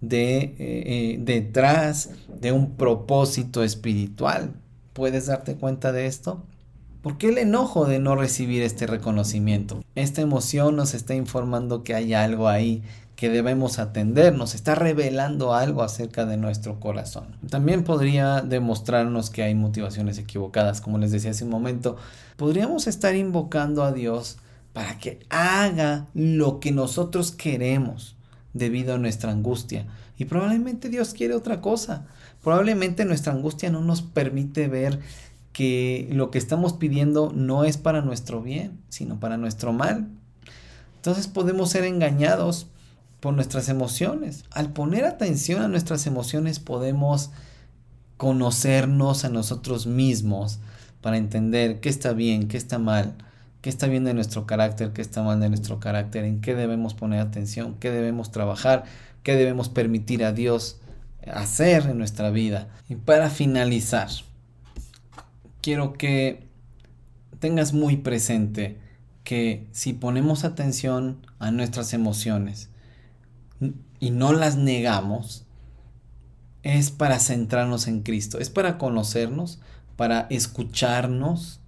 de, 0.00 0.38
eh, 0.38 0.54
eh, 0.58 1.18
detrás 1.20 2.10
de 2.40 2.52
un 2.52 2.76
propósito 2.76 3.62
espiritual. 3.62 4.54
¿Puedes 4.92 5.26
darte 5.26 5.56
cuenta 5.56 5.92
de 5.92 6.06
esto? 6.06 6.44
¿Por 7.02 7.16
qué 7.16 7.30
el 7.30 7.38
enojo 7.38 7.86
de 7.86 7.98
no 7.98 8.16
recibir 8.16 8.62
este 8.62 8.86
reconocimiento? 8.86 9.82
Esta 9.94 10.20
emoción 10.20 10.76
nos 10.76 10.92
está 10.92 11.14
informando 11.14 11.82
que 11.82 11.94
hay 11.94 12.12
algo 12.12 12.48
ahí 12.48 12.82
que 13.16 13.28
debemos 13.28 13.78
atender, 13.78 14.34
nos 14.34 14.54
está 14.54 14.74
revelando 14.74 15.52
algo 15.54 15.82
acerca 15.82 16.24
de 16.24 16.38
nuestro 16.38 16.80
corazón. 16.80 17.36
También 17.50 17.84
podría 17.84 18.40
demostrarnos 18.40 19.28
que 19.28 19.42
hay 19.42 19.54
motivaciones 19.54 20.16
equivocadas, 20.18 20.80
como 20.80 20.96
les 20.96 21.12
decía 21.12 21.30
hace 21.32 21.44
un 21.44 21.50
momento. 21.50 21.96
Podríamos 22.36 22.86
estar 22.86 23.14
invocando 23.14 23.82
a 23.84 23.92
Dios 23.92 24.38
para 24.72 24.98
que 24.98 25.20
haga 25.28 26.06
lo 26.14 26.60
que 26.60 26.72
nosotros 26.72 27.32
queremos 27.32 28.16
debido 28.52 28.94
a 28.94 28.98
nuestra 28.98 29.32
angustia. 29.32 29.86
Y 30.16 30.26
probablemente 30.26 30.88
Dios 30.88 31.14
quiere 31.14 31.34
otra 31.34 31.60
cosa. 31.60 32.06
Probablemente 32.42 33.04
nuestra 33.04 33.32
angustia 33.32 33.70
no 33.70 33.80
nos 33.80 34.02
permite 34.02 34.68
ver 34.68 35.00
que 35.52 36.08
lo 36.12 36.30
que 36.30 36.38
estamos 36.38 36.74
pidiendo 36.74 37.32
no 37.34 37.64
es 37.64 37.76
para 37.76 38.02
nuestro 38.02 38.42
bien, 38.42 38.78
sino 38.88 39.18
para 39.18 39.36
nuestro 39.36 39.72
mal. 39.72 40.08
Entonces 40.96 41.26
podemos 41.26 41.70
ser 41.70 41.84
engañados 41.84 42.66
por 43.20 43.34
nuestras 43.34 43.68
emociones. 43.68 44.44
Al 44.50 44.72
poner 44.72 45.04
atención 45.04 45.62
a 45.62 45.68
nuestras 45.68 46.06
emociones 46.06 46.60
podemos 46.60 47.30
conocernos 48.16 49.24
a 49.24 49.30
nosotros 49.30 49.86
mismos 49.86 50.58
para 51.00 51.16
entender 51.16 51.80
qué 51.80 51.88
está 51.88 52.12
bien, 52.12 52.48
qué 52.48 52.58
está 52.58 52.78
mal, 52.78 53.14
qué 53.60 53.68
está 53.70 53.86
bien 53.86 54.04
de 54.04 54.14
nuestro 54.14 54.46
carácter, 54.46 54.92
qué 54.92 55.02
está 55.02 55.22
mal 55.22 55.40
de 55.40 55.48
nuestro 55.48 55.80
carácter, 55.80 56.24
en 56.24 56.40
qué 56.40 56.54
debemos 56.54 56.94
poner 56.94 57.20
atención, 57.20 57.76
qué 57.78 57.90
debemos 57.90 58.30
trabajar, 58.30 58.84
qué 59.22 59.36
debemos 59.36 59.68
permitir 59.68 60.24
a 60.24 60.32
Dios 60.32 60.80
hacer 61.26 61.86
en 61.86 61.98
nuestra 61.98 62.30
vida. 62.30 62.68
Y 62.88 62.96
para 62.96 63.28
finalizar, 63.28 64.08
quiero 65.60 65.92
que 65.92 66.46
tengas 67.38 67.72
muy 67.72 67.96
presente 67.96 68.78
que 69.24 69.66
si 69.72 69.92
ponemos 69.92 70.44
atención 70.44 71.18
a 71.38 71.50
nuestras 71.50 71.92
emociones 71.92 72.70
y 73.98 74.10
no 74.10 74.32
las 74.32 74.56
negamos, 74.56 75.44
es 76.62 76.90
para 76.90 77.18
centrarnos 77.18 77.86
en 77.88 78.02
Cristo, 78.02 78.38
es 78.38 78.50
para 78.50 78.78
conocernos, 78.78 79.60
para 79.96 80.26
escucharnos 80.30 81.59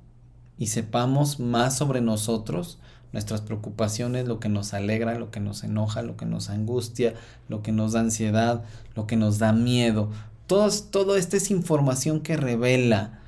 y 0.59 0.68
sepamos 0.68 1.40
más 1.40 1.76
sobre 1.76 2.00
nosotros, 2.00 2.78
nuestras 3.12 3.40
preocupaciones, 3.40 4.26
lo 4.26 4.40
que 4.40 4.48
nos 4.48 4.74
alegra, 4.74 5.18
lo 5.18 5.30
que 5.30 5.40
nos 5.40 5.64
enoja, 5.64 6.03
lo 6.03 6.16
que 6.16 6.26
nos 6.26 6.48
angustia, 6.48 7.14
lo 7.48 7.62
que 7.62 7.72
nos 7.72 7.92
da 7.92 8.00
ansiedad, 8.00 8.64
lo 8.94 9.07
que 9.07 9.16
nos 9.16 9.38
da 9.38 9.53
miedo. 9.53 10.11
Todo, 10.46 10.70
todo 10.90 11.16
esto 11.16 11.36
es 11.36 11.50
información 11.50 12.20
que 12.20 12.36
revela 12.36 13.20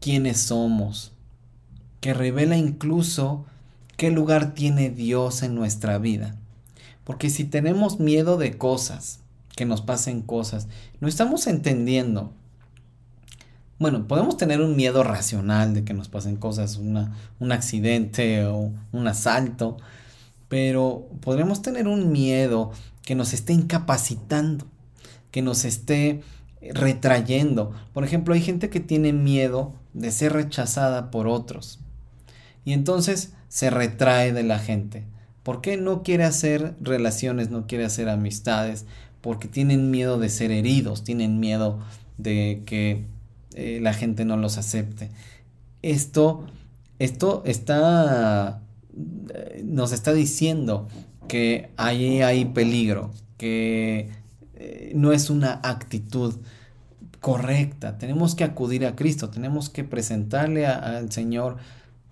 quiénes 0.00 0.40
somos, 0.40 1.12
que 2.00 2.14
revela 2.14 2.56
incluso 2.56 3.44
qué 3.96 4.10
lugar 4.10 4.54
tiene 4.54 4.90
Dios 4.90 5.42
en 5.42 5.54
nuestra 5.54 5.98
vida. 5.98 6.36
Porque 7.04 7.28
si 7.28 7.44
tenemos 7.44 7.98
miedo 7.98 8.36
de 8.36 8.56
cosas, 8.56 9.20
que 9.56 9.66
nos 9.66 9.82
pasen 9.82 10.22
cosas, 10.22 10.68
no 11.00 11.08
estamos 11.08 11.46
entendiendo. 11.46 12.32
Bueno, 13.80 14.06
podemos 14.06 14.36
tener 14.36 14.60
un 14.60 14.76
miedo 14.76 15.02
racional 15.02 15.72
de 15.72 15.84
que 15.84 15.94
nos 15.94 16.10
pasen 16.10 16.36
cosas, 16.36 16.76
un 16.76 17.50
accidente 17.50 18.44
o 18.44 18.74
un 18.92 19.08
asalto, 19.08 19.78
pero 20.50 21.08
podremos 21.22 21.62
tener 21.62 21.88
un 21.88 22.12
miedo 22.12 22.72
que 23.00 23.14
nos 23.14 23.32
esté 23.32 23.54
incapacitando, 23.54 24.66
que 25.30 25.40
nos 25.40 25.64
esté 25.64 26.20
retrayendo. 26.60 27.72
Por 27.94 28.04
ejemplo, 28.04 28.34
hay 28.34 28.42
gente 28.42 28.68
que 28.68 28.80
tiene 28.80 29.14
miedo 29.14 29.72
de 29.94 30.10
ser 30.10 30.34
rechazada 30.34 31.10
por 31.10 31.26
otros. 31.26 31.80
Y 32.66 32.74
entonces 32.74 33.32
se 33.48 33.70
retrae 33.70 34.34
de 34.34 34.42
la 34.42 34.58
gente. 34.58 35.06
¿Por 35.42 35.62
qué 35.62 35.78
no 35.78 36.02
quiere 36.02 36.24
hacer 36.24 36.74
relaciones, 36.82 37.48
no 37.48 37.66
quiere 37.66 37.86
hacer 37.86 38.10
amistades? 38.10 38.84
Porque 39.22 39.48
tienen 39.48 39.90
miedo 39.90 40.18
de 40.18 40.28
ser 40.28 40.50
heridos, 40.50 41.02
tienen 41.02 41.40
miedo 41.40 41.78
de 42.18 42.62
que 42.66 43.06
eh, 43.54 43.78
la 43.82 43.94
gente 43.94 44.24
no 44.24 44.36
los 44.36 44.58
acepte. 44.58 45.10
Esto, 45.82 46.44
esto 46.98 47.42
está, 47.46 48.62
nos 49.64 49.92
está 49.92 50.12
diciendo 50.12 50.88
que 51.28 51.70
ahí 51.76 52.22
hay 52.22 52.44
peligro, 52.44 53.12
que 53.36 54.08
eh, 54.54 54.92
no 54.94 55.12
es 55.12 55.30
una 55.30 55.60
actitud 55.62 56.34
correcta. 57.20 57.98
Tenemos 57.98 58.34
que 58.34 58.44
acudir 58.44 58.84
a 58.84 58.96
Cristo, 58.96 59.30
tenemos 59.30 59.70
que 59.70 59.84
presentarle 59.84 60.66
al 60.66 61.10
Señor 61.12 61.58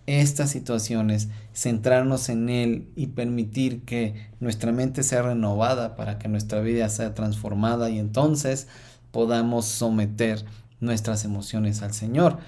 estas 0.06 0.50
situaciones, 0.50 1.28
centrarnos 1.52 2.30
en 2.30 2.48
Él 2.48 2.88
y 2.96 3.08
permitir 3.08 3.82
que 3.82 4.14
nuestra 4.40 4.72
mente 4.72 5.02
sea 5.02 5.22
renovada 5.22 5.96
para 5.96 6.18
que 6.18 6.28
nuestra 6.28 6.60
vida 6.60 6.88
sea 6.88 7.14
transformada 7.14 7.90
y 7.90 7.98
entonces 7.98 8.68
podamos 9.10 9.66
someter 9.66 10.46
nuestras 10.80 11.24
emociones 11.24 11.82
al 11.82 11.94
Señor. 11.94 12.38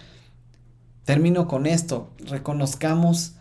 Termino 1.05 1.49
con 1.49 1.67
esto, 1.67 2.11
reconozcamos 2.19 3.35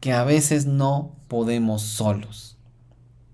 que 0.00 0.12
a 0.12 0.24
veces 0.24 0.66
no 0.66 1.14
podemos 1.28 1.82
solos. 1.82 2.56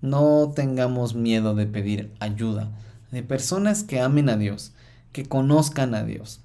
No 0.01 0.53
tengamos 0.55 1.15
miedo 1.15 1.55
de 1.55 1.67
pedir 1.67 2.15
ayuda 2.21 2.71
de 3.11 3.23
personas 3.23 3.83
que 3.85 4.01
amen 4.01 4.29
a 4.29 4.37
Dios, 4.37 4.73
que 5.13 5.25
conozcan 5.25 5.95
a 5.95 6.05
Dios. 6.05 6.41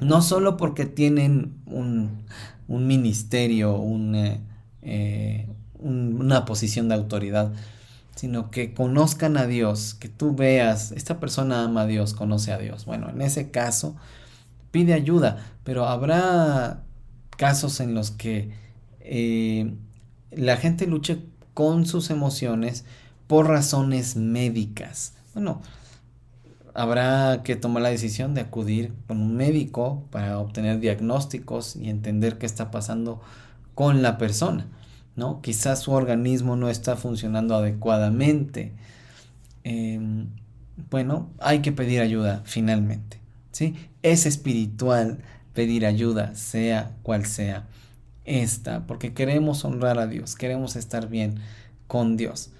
No 0.00 0.22
solo 0.22 0.56
porque 0.56 0.86
tienen 0.86 1.54
un, 1.66 2.24
ministerio, 2.68 3.82
eh, 4.14 4.40
eh, 4.82 5.48
una 5.78 6.44
posición 6.44 6.88
de 6.88 6.94
autoridad, 6.94 7.52
sino 8.18 8.50
que 8.50 8.74
conozcan 8.74 9.36
a 9.36 9.46
Dios, 9.46 9.94
que 9.94 10.08
tú 10.08 10.34
veas, 10.34 10.90
esta 10.90 11.20
persona 11.20 11.62
ama 11.62 11.82
a 11.82 11.86
Dios, 11.86 12.14
conoce 12.14 12.50
a 12.50 12.58
Dios. 12.58 12.84
Bueno, 12.84 13.08
en 13.10 13.22
ese 13.22 13.52
caso, 13.52 13.94
pide 14.72 14.92
ayuda, 14.92 15.38
pero 15.62 15.86
habrá 15.86 16.82
casos 17.36 17.78
en 17.78 17.94
los 17.94 18.10
que 18.10 18.50
eh, 18.98 19.72
la 20.32 20.56
gente 20.56 20.88
luche 20.88 21.20
con 21.54 21.86
sus 21.86 22.10
emociones 22.10 22.84
por 23.28 23.46
razones 23.46 24.16
médicas. 24.16 25.12
Bueno, 25.34 25.62
habrá 26.74 27.44
que 27.44 27.54
tomar 27.54 27.84
la 27.84 27.90
decisión 27.90 28.34
de 28.34 28.40
acudir 28.40 28.92
con 29.06 29.20
un 29.20 29.36
médico 29.36 30.02
para 30.10 30.40
obtener 30.40 30.80
diagnósticos 30.80 31.76
y 31.76 31.88
entender 31.88 32.36
qué 32.36 32.46
está 32.46 32.72
pasando 32.72 33.20
con 33.76 34.02
la 34.02 34.18
persona, 34.18 34.66
¿no? 35.18 35.42
Quizás 35.42 35.80
su 35.80 35.92
organismo 35.92 36.56
no 36.56 36.70
está 36.70 36.96
funcionando 36.96 37.56
adecuadamente. 37.56 38.72
Em, 39.64 40.28
bueno, 40.90 41.28
hay 41.40 41.60
que 41.60 41.72
pedir 41.72 42.00
ayuda 42.00 42.42
finalmente, 42.44 43.18
¿sí? 43.50 43.74
Es 44.02 44.26
espiritual 44.26 45.18
pedir 45.54 45.84
ayuda, 45.84 46.36
sea 46.36 46.94
cual 47.02 47.26
sea 47.26 47.66
esta, 48.24 48.86
porque 48.86 49.12
queremos 49.12 49.64
honrar 49.64 49.98
a 49.98 50.06
Dios, 50.06 50.36
queremos 50.36 50.76
estar 50.76 51.08
bien 51.08 51.40
con 51.88 52.16
Dios. 52.16 52.50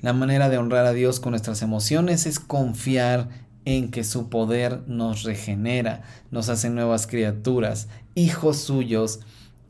La 0.00 0.14
manera 0.14 0.48
de 0.48 0.56
honrar 0.56 0.86
a 0.86 0.92
Dios 0.92 1.20
con 1.20 1.32
nuestras 1.32 1.60
emociones 1.60 2.24
es 2.24 2.40
confiar 2.40 3.28
en 3.66 3.90
que 3.90 4.04
su 4.04 4.30
poder 4.30 4.82
nos 4.86 5.22
regenera, 5.24 6.02
nos 6.30 6.48
hace 6.48 6.70
nuevas 6.70 7.06
criaturas, 7.06 7.88
hijos 8.14 8.58
suyos 8.58 9.20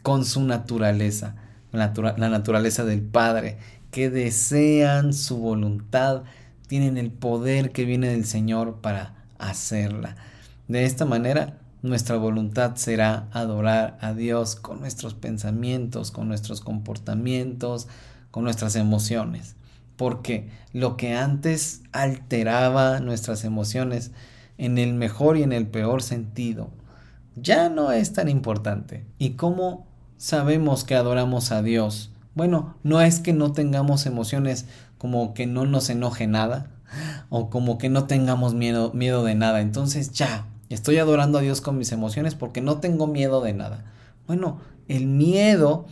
con 0.02 0.24
su 0.24 0.42
naturaleza, 0.44 1.34
la, 1.76 2.28
naturaleza 2.28 2.84
del 2.84 3.02
Padre, 3.02 3.58
que 3.90 4.10
desean 4.10 5.12
su 5.12 5.38
voluntad, 5.38 6.22
tienen 6.66 6.96
el 6.98 7.10
poder 7.10 7.72
que 7.72 7.84
viene 7.84 8.08
del 8.08 8.24
Señor 8.24 8.80
para 8.80 9.24
hacerla. 9.38 10.16
De 10.68 10.84
esta 10.84 11.04
manera 11.04 11.58
nuestra 11.82 12.16
voluntad 12.16 12.76
será 12.76 13.28
adorar 13.32 13.98
a 14.00 14.12
Dios 14.12 14.56
con 14.56 14.80
nuestros 14.80 15.14
pensamientos, 15.14 16.10
con 16.10 16.28
nuestros 16.28 16.60
comportamientos, 16.60 17.88
con 18.30 18.44
nuestras 18.44 18.76
emociones. 18.76 19.56
Porque 19.96 20.50
lo 20.72 20.96
que 20.96 21.14
antes 21.14 21.82
alteraba 21.92 23.00
nuestras 23.00 23.44
emociones 23.44 24.10
en 24.58 24.78
el 24.78 24.94
mejor 24.94 25.36
y 25.36 25.42
en 25.42 25.52
el 25.52 25.66
peor 25.66 26.02
sentido, 26.02 26.70
ya 27.34 27.68
no 27.68 27.92
es 27.92 28.12
tan 28.12 28.28
importante. 28.28 29.06
¿Y 29.18 29.30
cómo 29.30 29.86
sabemos 30.16 30.84
que 30.84 30.94
adoramos 30.94 31.52
a 31.52 31.62
Dios? 31.62 32.10
Bueno, 32.34 32.74
no 32.82 33.00
es 33.00 33.20
que 33.20 33.32
no 33.32 33.52
tengamos 33.52 34.06
emociones 34.06 34.66
como 34.98 35.34
que 35.34 35.46
no 35.46 35.66
nos 35.66 35.90
enoje 35.90 36.26
nada 36.26 36.70
o 37.28 37.50
como 37.50 37.78
que 37.78 37.88
no 37.88 38.04
tengamos 38.04 38.54
miedo, 38.54 38.92
miedo 38.92 39.24
de 39.24 39.34
nada. 39.34 39.60
Entonces 39.60 40.12
ya, 40.12 40.46
estoy 40.68 40.98
adorando 40.98 41.38
a 41.38 41.42
Dios 41.42 41.60
con 41.60 41.78
mis 41.78 41.92
emociones 41.92 42.34
porque 42.34 42.60
no 42.60 42.78
tengo 42.78 43.06
miedo 43.06 43.40
de 43.40 43.52
nada. 43.52 43.84
Bueno, 44.26 44.60
el 44.88 45.06
miedo 45.06 45.86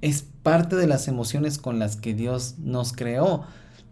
es 0.00 0.24
parte 0.42 0.76
de 0.76 0.86
las 0.86 1.08
emociones 1.08 1.58
con 1.58 1.78
las 1.78 1.96
que 1.96 2.14
Dios 2.14 2.56
nos 2.58 2.92
creó, 2.92 3.44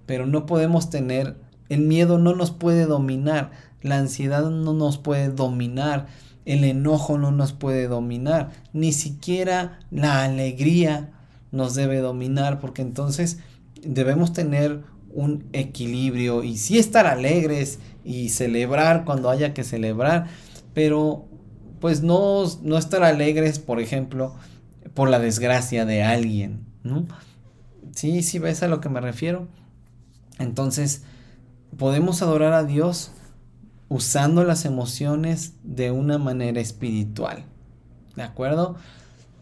pero 0.07 0.27
no 0.27 0.47
podemos 0.47 0.91
tener, 0.91 1.37
el 1.69 1.81
miedo 1.81 2.19
no 2.19 2.35
nos 2.35 2.53
puede 2.53 2.87
dominar, 2.87 3.51
la 3.83 3.99
ansiedad 3.99 4.49
no 4.49 4.73
nos 4.73 4.99
puede 4.99 5.29
dominar, 5.29 6.07
el 6.47 6.65
enojo 6.65 7.19
no 7.19 7.33
nos 7.33 7.53
puede 7.53 7.89
dominar, 7.89 8.51
ni 8.73 8.93
siquiera 8.93 9.81
la 9.91 10.25
alegría 10.25 11.11
nos 11.53 11.75
debe 11.75 11.99
dominar, 11.99 12.61
porque 12.61 12.83
entonces 12.83 13.39
debemos 13.83 14.33
tener 14.33 14.83
un 15.11 15.45
equilibrio 15.53 16.45
y 16.45 16.57
sí 16.57 16.79
estar 16.79 17.07
alegres 17.07 17.81
y 18.05 18.29
celebrar 18.29 19.05
cuando 19.05 19.29
haya 19.29 19.55
que 19.55 19.65
celebrar, 19.65 20.29
pero 20.73 21.27
pues 21.81 22.03
no, 22.03 22.45
no 22.63 22.79
estar 22.79 23.03
alegres, 23.03 23.59
por 23.59 23.81
ejemplo, 23.81 24.35
por 24.95 25.11
la 25.11 25.19
desgracia 25.19 25.85
de 25.85 26.03
alguien, 26.03 26.65
¿no? 26.83 27.07
Sí, 27.93 28.23
sí, 28.23 28.39
ves 28.39 28.63
a 28.63 28.69
lo 28.69 28.81
que 28.81 28.89
me 28.89 29.01
refiero. 29.01 29.49
Entonces, 30.39 31.03
podemos 31.77 32.23
adorar 32.23 32.53
a 32.53 32.65
Dios 32.65 33.11
usando 33.89 34.45
las 34.45 34.65
emociones 34.65 35.55
de 35.63 35.91
una 35.91 36.19
manera 36.19 36.61
espiritual. 36.61 37.45
¿De 38.17 38.23
acuerdo? 38.23 38.77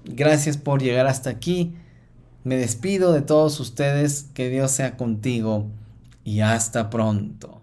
Gracias 0.04 0.56
por 0.56 0.82
llegar 0.82 1.06
hasta 1.06 1.30
aquí. 1.30 1.74
Me 2.42 2.56
despido 2.56 3.12
de 3.12 3.22
todos 3.22 3.58
ustedes. 3.60 4.26
Que 4.34 4.50
Dios 4.50 4.70
sea 4.70 4.96
contigo 4.96 5.66
y 6.24 6.40
hasta 6.40 6.90
pronto. 6.90 7.53